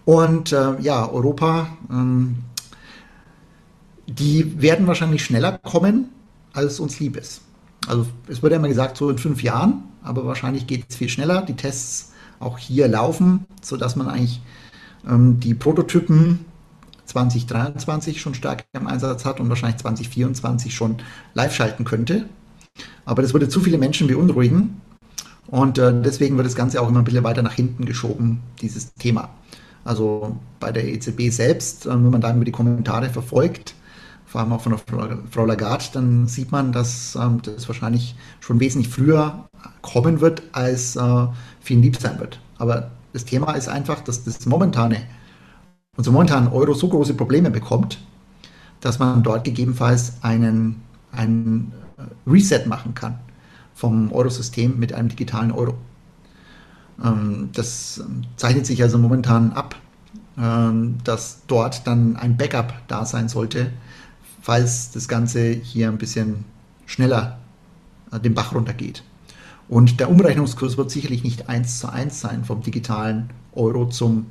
Und 0.04 0.52
äh, 0.52 0.80
ja, 0.80 1.08
Europa, 1.10 1.68
ähm, 1.90 2.36
die 4.06 4.62
werden 4.62 4.86
wahrscheinlich 4.86 5.24
schneller 5.24 5.58
kommen, 5.58 6.10
als 6.52 6.80
uns 6.80 7.00
lieb 7.00 7.16
ist. 7.16 7.42
Also 7.86 8.06
es 8.28 8.42
wird 8.42 8.52
ja 8.52 8.58
immer 8.58 8.68
gesagt, 8.68 8.96
so 8.96 9.10
in 9.10 9.18
fünf 9.18 9.42
Jahren, 9.42 9.84
aber 10.02 10.26
wahrscheinlich 10.26 10.66
geht 10.66 10.86
es 10.88 10.96
viel 10.96 11.08
schneller. 11.08 11.42
Die 11.42 11.54
Tests 11.54 12.12
auch 12.40 12.58
hier 12.58 12.88
laufen, 12.88 13.46
sodass 13.62 13.96
man 13.96 14.08
eigentlich 14.08 14.40
ähm, 15.08 15.40
die 15.40 15.54
Prototypen 15.54 16.44
2023 17.06 18.20
schon 18.20 18.34
stark 18.34 18.64
im 18.72 18.86
Einsatz 18.86 19.24
hat 19.24 19.40
und 19.40 19.48
wahrscheinlich 19.48 19.78
2024 19.78 20.74
schon 20.74 20.96
live 21.34 21.54
schalten 21.54 21.84
könnte. 21.84 22.28
Aber 23.04 23.22
das 23.22 23.32
würde 23.32 23.48
zu 23.48 23.60
viele 23.60 23.78
Menschen 23.78 24.08
beunruhigen, 24.08 24.80
und 25.48 25.78
äh, 25.78 25.92
deswegen 26.02 26.36
wird 26.36 26.46
das 26.46 26.56
Ganze 26.56 26.80
auch 26.80 26.88
immer 26.88 27.00
ein 27.00 27.04
bisschen 27.04 27.24
weiter 27.24 27.42
nach 27.42 27.54
hinten 27.54 27.84
geschoben, 27.84 28.40
dieses 28.60 28.94
Thema. 28.94 29.30
Also 29.84 30.36
bei 30.58 30.72
der 30.72 30.84
EZB 30.84 31.30
selbst, 31.30 31.86
äh, 31.86 31.90
wenn 31.90 32.10
man 32.10 32.20
da 32.20 32.34
über 32.34 32.44
die 32.44 32.52
Kommentare 32.52 33.08
verfolgt, 33.10 33.74
vor 34.36 34.42
allem 34.42 34.52
auch 34.52 34.60
von 34.60 34.72
der 34.72 35.18
Frau 35.30 35.46
Lagarde, 35.46 35.86
dann 35.94 36.26
sieht 36.26 36.52
man, 36.52 36.70
dass 36.70 37.16
ähm, 37.16 37.40
das 37.40 37.66
wahrscheinlich 37.68 38.14
schon 38.40 38.60
wesentlich 38.60 38.92
früher 38.92 39.48
kommen 39.80 40.20
wird, 40.20 40.42
als 40.52 40.94
äh, 40.94 41.26
vielen 41.62 41.80
lieb 41.80 41.96
sein 41.96 42.20
wird. 42.20 42.38
Aber 42.58 42.90
das 43.14 43.24
Thema 43.24 43.54
ist 43.54 43.66
einfach, 43.66 44.00
dass 44.00 44.24
das 44.24 44.44
momentane, 44.44 44.98
unser 45.96 46.10
momentanen 46.10 46.52
Euro 46.52 46.74
so 46.74 46.86
große 46.86 47.14
Probleme 47.14 47.50
bekommt, 47.50 47.98
dass 48.82 48.98
man 48.98 49.22
dort 49.22 49.44
gegebenenfalls 49.44 50.12
einen, 50.20 50.82
einen 51.12 51.72
äh, 51.96 52.02
Reset 52.30 52.66
machen 52.66 52.92
kann 52.92 53.18
vom 53.72 54.12
Eurosystem 54.12 54.78
mit 54.78 54.92
einem 54.92 55.08
digitalen 55.08 55.50
Euro. 55.50 55.78
Ähm, 57.02 57.48
das 57.54 58.04
zeichnet 58.36 58.66
sich 58.66 58.82
also 58.82 58.98
momentan 58.98 59.54
ab, 59.54 59.76
ähm, 60.36 60.98
dass 61.04 61.40
dort 61.46 61.86
dann 61.86 62.16
ein 62.16 62.36
Backup 62.36 62.74
da 62.86 63.06
sein 63.06 63.30
sollte, 63.30 63.70
falls 64.46 64.92
das 64.92 65.08
Ganze 65.08 65.50
hier 65.50 65.88
ein 65.88 65.98
bisschen 65.98 66.44
schneller 66.86 67.40
äh, 68.12 68.20
den 68.20 68.32
Bach 68.32 68.54
runtergeht. 68.54 69.02
Und 69.68 69.98
der 69.98 70.08
Umrechnungskurs 70.08 70.78
wird 70.78 70.88
sicherlich 70.92 71.24
nicht 71.24 71.48
eins 71.48 71.80
zu 71.80 71.92
eins 71.92 72.20
sein 72.20 72.44
vom 72.44 72.62
digitalen 72.62 73.30
Euro 73.54 73.88
zum 73.88 74.26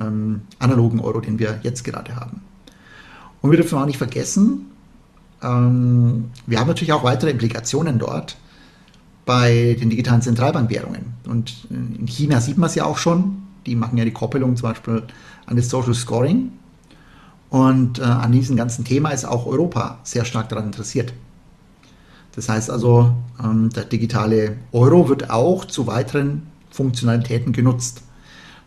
ähm, 0.00 0.40
analogen 0.58 1.00
Euro, 1.00 1.20
den 1.20 1.38
wir 1.38 1.60
jetzt 1.64 1.84
gerade 1.84 2.16
haben. 2.16 2.40
Und 3.42 3.50
wir 3.50 3.58
dürfen 3.58 3.76
auch 3.76 3.84
nicht 3.84 3.98
vergessen, 3.98 4.70
ähm, 5.42 6.30
wir 6.46 6.58
haben 6.58 6.68
natürlich 6.68 6.94
auch 6.94 7.04
weitere 7.04 7.32
Implikationen 7.32 7.98
dort 7.98 8.38
bei 9.26 9.76
den 9.78 9.90
digitalen 9.90 10.22
Zentralbankwährungen. 10.22 11.12
Und 11.28 11.66
in 11.68 12.06
China 12.06 12.40
sieht 12.40 12.56
man 12.56 12.70
es 12.70 12.74
ja 12.74 12.86
auch 12.86 12.96
schon. 12.96 13.42
Die 13.66 13.76
machen 13.76 13.98
ja 13.98 14.06
die 14.06 14.12
Koppelung 14.12 14.56
zum 14.56 14.70
Beispiel 14.70 15.02
an 15.44 15.56
das 15.56 15.68
Social 15.68 15.92
Scoring. 15.92 16.52
Und 17.52 17.98
äh, 17.98 18.02
an 18.04 18.32
diesem 18.32 18.56
ganzen 18.56 18.82
Thema 18.82 19.10
ist 19.10 19.26
auch 19.26 19.44
Europa 19.44 19.98
sehr 20.04 20.24
stark 20.24 20.48
daran 20.48 20.64
interessiert. 20.64 21.12
Das 22.34 22.48
heißt 22.48 22.70
also, 22.70 23.12
ähm, 23.44 23.68
der 23.68 23.84
digitale 23.84 24.56
Euro 24.72 25.10
wird 25.10 25.28
auch 25.28 25.66
zu 25.66 25.86
weiteren 25.86 26.46
Funktionalitäten 26.70 27.52
genutzt. 27.52 28.04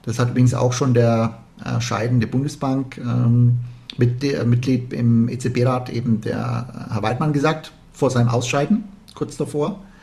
Das 0.04 0.20
hat 0.20 0.30
übrigens 0.30 0.54
auch 0.54 0.72
schon 0.72 0.94
der 0.94 1.40
äh, 1.66 1.82
scheidende 1.82 2.28
Bundesbank 2.28 3.00
ähm, 3.00 3.58
mit, 3.98 4.24
äh, 4.24 4.46
Mitglied 4.46 4.94
im 4.94 5.30
EZB-Rat, 5.30 5.90
eben 5.90 6.22
der 6.22 6.88
Herr 6.92 7.02
Weidmann, 7.02 7.34
gesagt, 7.34 7.72
vor 7.92 8.12
seinem 8.12 8.28
Ausscheiden, 8.28 8.84
kurz 9.16 9.36
davor 9.36 9.80
äh, 9.80 9.95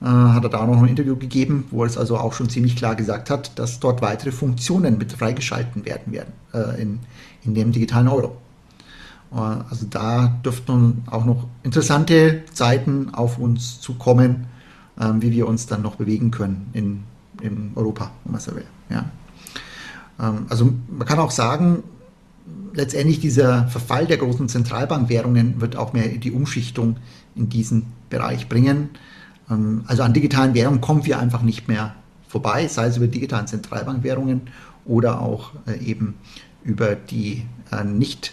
hat 0.00 0.44
er 0.44 0.50
da 0.50 0.64
noch 0.64 0.80
ein 0.80 0.88
Interview 0.88 1.16
gegeben, 1.16 1.64
wo 1.70 1.82
er 1.82 1.86
es 1.86 1.98
also 1.98 2.16
auch 2.18 2.32
schon 2.32 2.48
ziemlich 2.48 2.76
klar 2.76 2.94
gesagt 2.94 3.30
hat, 3.30 3.58
dass 3.58 3.80
dort 3.80 4.00
weitere 4.00 4.30
Funktionen 4.30 4.96
mit 4.96 5.12
freigeschalten 5.12 5.84
werden 5.84 6.12
werden 6.12 6.32
äh, 6.54 6.80
in, 6.80 7.00
in 7.44 7.54
dem 7.54 7.72
digitalen 7.72 8.06
Euro. 8.06 8.36
Äh, 9.32 9.36
also 9.36 9.86
da 9.90 10.38
dürften 10.44 11.02
auch 11.10 11.24
noch 11.24 11.48
interessante 11.62 12.44
Zeiten 12.52 13.12
auf 13.12 13.38
uns 13.38 13.80
zukommen, 13.80 14.46
äh, 14.98 15.10
wie 15.18 15.32
wir 15.32 15.48
uns 15.48 15.66
dann 15.66 15.82
noch 15.82 15.96
bewegen 15.96 16.30
können 16.30 16.70
in, 16.72 17.02
in 17.42 17.72
Europa, 17.74 18.10
wenn 18.24 18.32
man 18.32 18.40
so 18.40 18.54
will. 18.54 18.66
Ja. 18.90 19.04
Ähm, 20.20 20.46
also 20.48 20.72
man 20.90 21.06
kann 21.06 21.18
auch 21.18 21.30
sagen, 21.30 21.82
letztendlich 22.72 23.20
dieser 23.20 23.66
Verfall 23.68 24.06
der 24.06 24.18
großen 24.18 24.48
Zentralbankwährungen 24.48 25.60
wird 25.60 25.76
auch 25.76 25.92
mehr 25.92 26.08
die 26.08 26.32
Umschichtung 26.32 26.96
in 27.34 27.48
diesen 27.48 27.86
Bereich 28.10 28.48
bringen. 28.48 28.90
Ähm, 29.50 29.84
also 29.86 30.02
an 30.02 30.12
digitalen 30.12 30.54
Währungen 30.54 30.80
kommen 30.80 31.04
wir 31.06 31.18
einfach 31.18 31.42
nicht 31.42 31.68
mehr 31.68 31.94
vorbei, 32.28 32.68
sei 32.68 32.86
es 32.86 32.96
über 32.96 33.06
digitalen 33.06 33.46
Zentralbankwährungen 33.46 34.42
oder 34.84 35.20
auch 35.20 35.52
äh, 35.66 35.78
eben 35.78 36.14
über 36.64 36.94
die 36.94 37.44
äh, 37.72 37.84
nicht 37.84 38.32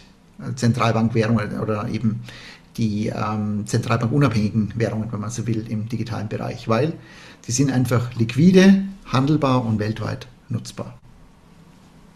Zentralbankwährungen 0.55 1.59
oder 1.59 1.87
eben 1.87 2.21
die 2.77 3.07
ähm, 3.07 3.65
zentralbankunabhängigen 3.65 4.73
Währungen, 4.75 5.11
wenn 5.11 5.21
man 5.21 5.29
so 5.29 5.47
will, 5.47 5.65
im 5.69 5.87
digitalen 5.87 6.27
Bereich, 6.27 6.67
weil 6.67 6.93
die 7.47 7.51
sind 7.51 7.71
einfach 7.71 8.13
liquide, 8.15 8.83
handelbar 9.05 9.65
und 9.65 9.79
weltweit 9.79 10.27
nutzbar. 10.49 10.97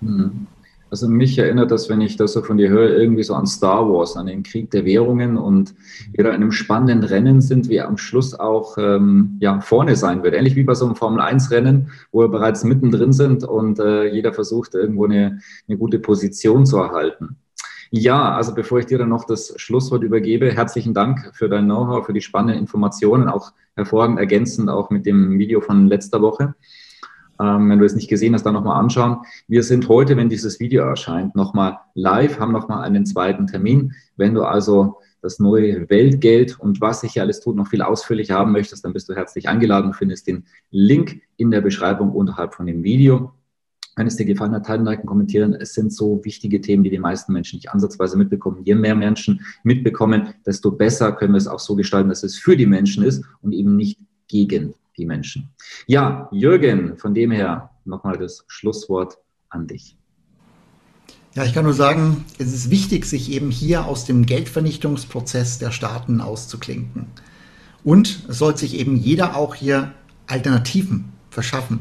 Mhm. 0.02 0.48
Also 0.92 1.08
mich 1.08 1.38
erinnert 1.38 1.72
das, 1.72 1.88
wenn 1.90 2.02
ich 2.02 2.18
das 2.18 2.34
so 2.34 2.42
von 2.42 2.58
dir 2.58 2.70
höre, 2.70 2.90
irgendwie 2.90 3.24
so 3.24 3.36
an 3.36 3.46
Star 3.46 3.88
Wars, 3.88 4.18
an 4.18 4.26
den 4.26 4.44
Krieg 4.44 4.72
der 4.72 4.86
Währungen 4.86 5.38
und 5.38 5.76
wir 6.14 6.24
da 6.24 6.32
in 6.32 6.38
einem 6.38 6.52
spannenden 6.52 7.04
Rennen 7.04 7.42
sind, 7.42 7.70
wie 7.70 7.80
am 7.80 7.98
Schluss 7.98 8.34
auch 8.34 8.78
ähm, 8.78 9.38
ja, 9.40 9.62
vorne 9.62 9.96
sein 9.96 10.24
wird. 10.24 10.34
Ähnlich 10.34 10.56
wie 10.56 10.64
bei 10.64 10.74
so 10.74 10.86
einem 10.86 10.96
Formel-1-Rennen, 10.96 11.92
wo 12.12 12.22
wir 12.22 12.30
bereits 12.30 12.64
mittendrin 12.64 13.14
sind 13.14 13.44
und 13.44 13.80
äh, 13.80 14.06
jeder 14.06 14.34
versucht, 14.34 14.74
irgendwo 14.74 15.06
eine, 15.06 15.40
eine 15.68 15.78
gute 15.78 16.00
Position 16.00 16.66
zu 16.66 16.78
erhalten. 16.78 17.38
Ja, 17.92 18.36
also 18.36 18.54
bevor 18.54 18.80
ich 18.80 18.86
dir 18.86 19.00
dann 19.00 19.10
noch 19.10 19.26
das 19.26 19.54
Schlusswort 19.58 20.04
übergebe, 20.04 20.52
herzlichen 20.52 20.94
Dank 20.94 21.32
für 21.34 21.50
dein 21.50 21.66
Know-how, 21.66 22.06
für 22.06 22.14
die 22.14 22.22
spannenden 22.22 22.60
Informationen, 22.60 23.28
auch 23.28 23.52
hervorragend 23.76 24.20
ergänzend 24.20 24.70
auch 24.70 24.92
mit 24.92 25.06
dem 25.06 25.40
Video 25.40 25.60
von 25.62 25.88
letzter 25.88 26.22
Woche. 26.22 26.54
Ähm, 27.42 27.70
wenn 27.70 27.80
du 27.80 27.86
es 27.86 27.96
nicht 27.96 28.10
gesehen 28.10 28.34
hast, 28.34 28.46
dann 28.46 28.54
nochmal 28.54 28.80
anschauen. 28.80 29.20
Wir 29.48 29.64
sind 29.64 29.88
heute, 29.88 30.18
wenn 30.18 30.30
dieses 30.30 30.60
Video 30.60 30.84
erscheint, 30.84 31.36
nochmal 31.36 31.78
live, 31.94 32.40
haben 32.40 32.52
nochmal 32.52 32.84
einen 32.84 33.06
zweiten 33.06 33.48
Termin. 33.48 33.94
Wenn 34.18 34.34
du 34.34 34.44
also 34.44 34.98
das 35.22 35.40
neue 35.40 35.90
Weltgeld 35.90 36.60
und 36.60 36.82
was 36.82 37.02
sich 37.02 37.14
hier 37.14 37.22
alles 37.22 37.40
tut, 37.40 37.56
noch 37.56 37.68
viel 37.68 37.82
ausführlicher 37.82 38.36
haben 38.36 38.52
möchtest, 38.52 38.86
dann 38.86 38.94
bist 38.94 39.10
du 39.10 39.16
herzlich 39.16 39.48
eingeladen 39.50 39.88
und 39.88 39.94
findest 39.96 40.28
den 40.28 40.46
Link 40.72 41.22
in 41.38 41.52
der 41.52 41.62
Beschreibung 41.62 42.12
unterhalb 42.12 42.54
von 42.54 42.66
dem 42.66 42.84
Video. 42.84 43.34
Wenn 43.96 44.08
es 44.08 44.16
dir 44.16 44.26
gefallen 44.26 44.54
hat, 44.54 44.66
teilen, 44.66 44.86
liken, 44.86 45.06
kommentieren. 45.06 45.54
Es 45.54 45.74
sind 45.74 45.92
so 45.92 46.24
wichtige 46.24 46.62
Themen, 46.62 46.84
die 46.84 46.90
die 46.90 47.00
meisten 47.00 47.34
Menschen 47.34 47.58
nicht 47.58 47.70
ansatzweise 47.70 48.18
mitbekommen. 48.18 48.64
Je 48.64 48.76
mehr 48.76 48.96
Menschen 48.96 49.42
mitbekommen, 49.64 50.34
desto 50.46 50.72
besser 50.72 51.12
können 51.12 51.34
wir 51.34 51.38
es 51.38 51.48
auch 51.48 51.60
so 51.60 51.76
gestalten, 51.76 52.08
dass 52.08 52.24
es 52.24 52.38
für 52.38 52.56
die 52.56 52.66
Menschen 52.66 53.04
ist 53.04 53.26
und 53.42 53.52
eben 53.52 53.76
nicht 53.76 54.00
gegen 54.30 54.74
die 55.00 55.06
Menschen. 55.06 55.50
Ja, 55.88 56.28
Jürgen, 56.32 56.98
von 56.98 57.14
dem 57.14 57.32
her 57.32 57.72
nochmal 57.86 58.18
das 58.18 58.44
Schlusswort 58.48 59.18
an 59.50 59.66
dich. 59.68 59.98
Ja, 61.34 61.46
ich 61.46 61.54
kann 61.54 61.64
nur 61.64 61.74
sagen, 61.74 62.26
es 62.38 62.54
ist 62.54 62.70
wichtig, 62.70 63.06
sich 63.06 63.32
eben 63.32 63.52
hier 63.52 63.86
aus 63.86 64.06
dem 64.06 64.26
Geldvernichtungsprozess 64.26 65.60
der 65.60 65.72
Staaten 65.72 66.22
auszuklinken. 66.22 67.08
Und 67.84 68.26
es 68.28 68.40
soll 68.40 68.58
sich 68.58 68.78
eben 68.78 68.98
jeder 68.98 69.36
auch 69.36 69.56
hier 69.56 69.94
Alternativen 70.28 71.14
verschaffen, 71.30 71.80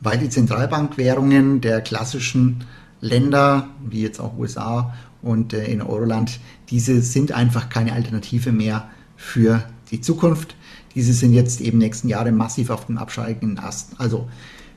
weil 0.00 0.18
die 0.18 0.28
Zentralbankwährungen 0.28 1.60
der 1.60 1.80
klassischen 1.80 2.64
Länder, 3.00 3.68
wie 3.84 4.02
jetzt 4.02 4.20
auch 4.20 4.36
USA 4.38 4.94
und 5.20 5.52
äh, 5.52 5.64
in 5.64 5.82
Euroland, 5.82 6.38
diese 6.70 7.00
sind 7.02 7.32
einfach 7.32 7.68
keine 7.68 7.92
Alternative 7.92 8.52
mehr 8.52 8.88
für 9.16 9.64
die 9.90 10.00
Zukunft. 10.00 10.54
Diese 10.94 11.12
sind 11.12 11.32
jetzt 11.32 11.60
eben 11.60 11.78
nächsten 11.78 12.08
Jahre 12.08 12.32
massiv 12.32 12.70
auf 12.70 12.86
dem 12.86 12.98
absteigenden 12.98 13.58
Ast. 13.58 13.92
Also 13.98 14.28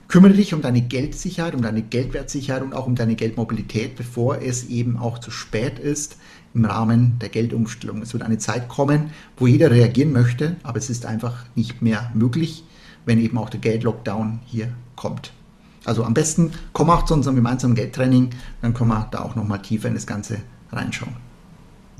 kümmere 0.07 0.33
dich 0.33 0.53
um 0.53 0.61
deine 0.61 0.81
Geldsicherheit, 0.81 1.55
um 1.55 1.61
deine 1.61 1.81
Geldwertsicherheit 1.81 2.63
und 2.63 2.73
auch 2.73 2.87
um 2.87 2.95
deine 2.95 3.15
Geldmobilität, 3.15 3.95
bevor 3.95 4.41
es 4.41 4.69
eben 4.69 4.97
auch 4.97 5.19
zu 5.19 5.31
spät 5.31 5.79
ist 5.79 6.17
im 6.53 6.65
Rahmen 6.65 7.19
der 7.19 7.29
Geldumstellung. 7.29 8.01
Es 8.01 8.13
wird 8.13 8.23
eine 8.23 8.37
Zeit 8.37 8.69
kommen, 8.69 9.11
wo 9.37 9.45
jeder 9.47 9.71
reagieren 9.71 10.13
möchte, 10.13 10.55
aber 10.63 10.77
es 10.77 10.89
ist 10.89 11.05
einfach 11.05 11.45
nicht 11.55 11.81
mehr 11.81 12.11
möglich, 12.13 12.63
wenn 13.05 13.19
eben 13.19 13.37
auch 13.37 13.49
der 13.49 13.59
Geldlockdown 13.59 14.39
hier 14.45 14.69
kommt. 14.95 15.33
Also 15.83 16.03
am 16.03 16.13
besten 16.13 16.51
komm 16.73 16.89
auch 16.89 17.05
zu 17.05 17.13
unserem 17.13 17.35
gemeinsamen 17.35 17.75
Geldtraining, 17.75 18.31
dann 18.61 18.73
können 18.73 18.89
wir 18.89 19.07
da 19.11 19.19
auch 19.19 19.35
nochmal 19.35 19.61
tiefer 19.61 19.87
in 19.87 19.93
das 19.93 20.07
Ganze 20.07 20.39
reinschauen. 20.71 21.13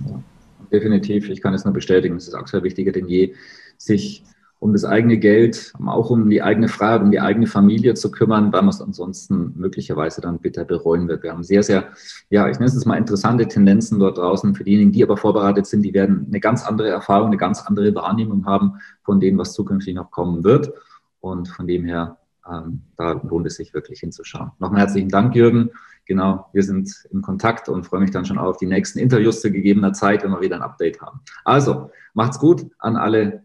Ja, 0.08 0.24
definitiv, 0.72 1.30
ich 1.30 1.42
kann 1.42 1.54
es 1.54 1.66
nur 1.66 1.74
bestätigen, 1.74 2.16
es 2.16 2.28
ist 2.28 2.34
aktuell 2.34 2.64
wichtiger 2.64 2.92
denn 2.92 3.08
je, 3.08 3.34
sich 3.78 4.24
um 4.66 4.74
das 4.74 4.84
eigene 4.84 5.18
Geld, 5.18 5.74
auch 5.86 6.10
um 6.10 6.30
die 6.30 6.42
eigene 6.42 6.68
Freiheit, 6.68 7.02
um 7.02 7.12
die 7.12 7.20
eigene 7.20 7.46
Familie 7.46 7.94
zu 7.94 8.10
kümmern, 8.10 8.52
weil 8.52 8.62
man 8.62 8.70
es 8.70 8.82
ansonsten 8.82 9.54
möglicherweise 9.56 10.22
dann 10.22 10.40
bitter 10.40 10.66
bereuen 10.66 11.08
wird. 11.08 11.22
Wir 11.22 11.34
haben 11.34 11.44
sehr, 11.44 11.62
sehr, 11.62 11.90
ja, 12.32 12.50
ich 12.50 12.58
nenne 12.58 12.72
es 12.72 12.86
mal 12.86 12.98
interessante 12.98 13.48
Tendenzen 13.48 14.00
dort 14.00 14.18
draußen. 14.18 14.56
Für 14.56 14.64
diejenigen, 14.64 14.92
die 14.92 15.04
aber 15.04 15.18
vorbereitet 15.18 15.68
sind, 15.68 15.84
die 15.84 15.94
werden 15.94 16.26
eine 16.28 16.40
ganz 16.40 16.66
andere 16.66 16.90
Erfahrung, 16.90 17.28
eine 17.28 17.38
ganz 17.38 17.62
andere 17.62 17.94
Wahrnehmung 17.94 18.46
haben 18.48 18.80
von 19.04 19.20
dem, 19.20 19.38
was 19.38 19.54
zukünftig 19.54 19.94
noch 19.94 20.10
kommen 20.10 20.44
wird. 20.44 20.74
Und 21.20 21.48
von 21.48 21.68
dem 21.68 21.86
her, 21.86 22.18
ähm, 22.52 22.82
da 22.98 23.12
lohnt 23.12 23.46
es 23.46 23.56
sich 23.56 23.74
wirklich 23.74 24.00
hinzuschauen. 24.00 24.52
Nochmal 24.58 24.82
herzlichen 24.82 25.10
Dank, 25.10 25.36
Jürgen. 25.36 25.70
Genau, 26.08 26.50
wir 26.54 26.64
sind 26.64 27.08
in 27.12 27.22
Kontakt 27.22 27.70
und 27.70 27.86
freue 27.86 28.00
mich 28.00 28.12
dann 28.12 28.26
schon 28.26 28.38
auf 28.38 28.58
die 28.58 28.68
nächsten 28.68 29.00
Interviews 29.00 29.42
zu 29.42 29.52
gegebener 29.52 29.94
Zeit, 29.94 30.24
wenn 30.24 30.32
wir 30.32 30.42
wieder 30.42 30.56
ein 30.56 30.62
Update 30.62 31.02
haben. 31.02 31.20
Also, 31.44 31.92
macht's 32.14 32.40
gut 32.40 32.66
an 32.80 32.96
alle. 32.96 33.45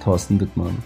Thorsten 0.00 0.40
Wittmann. 0.40 0.82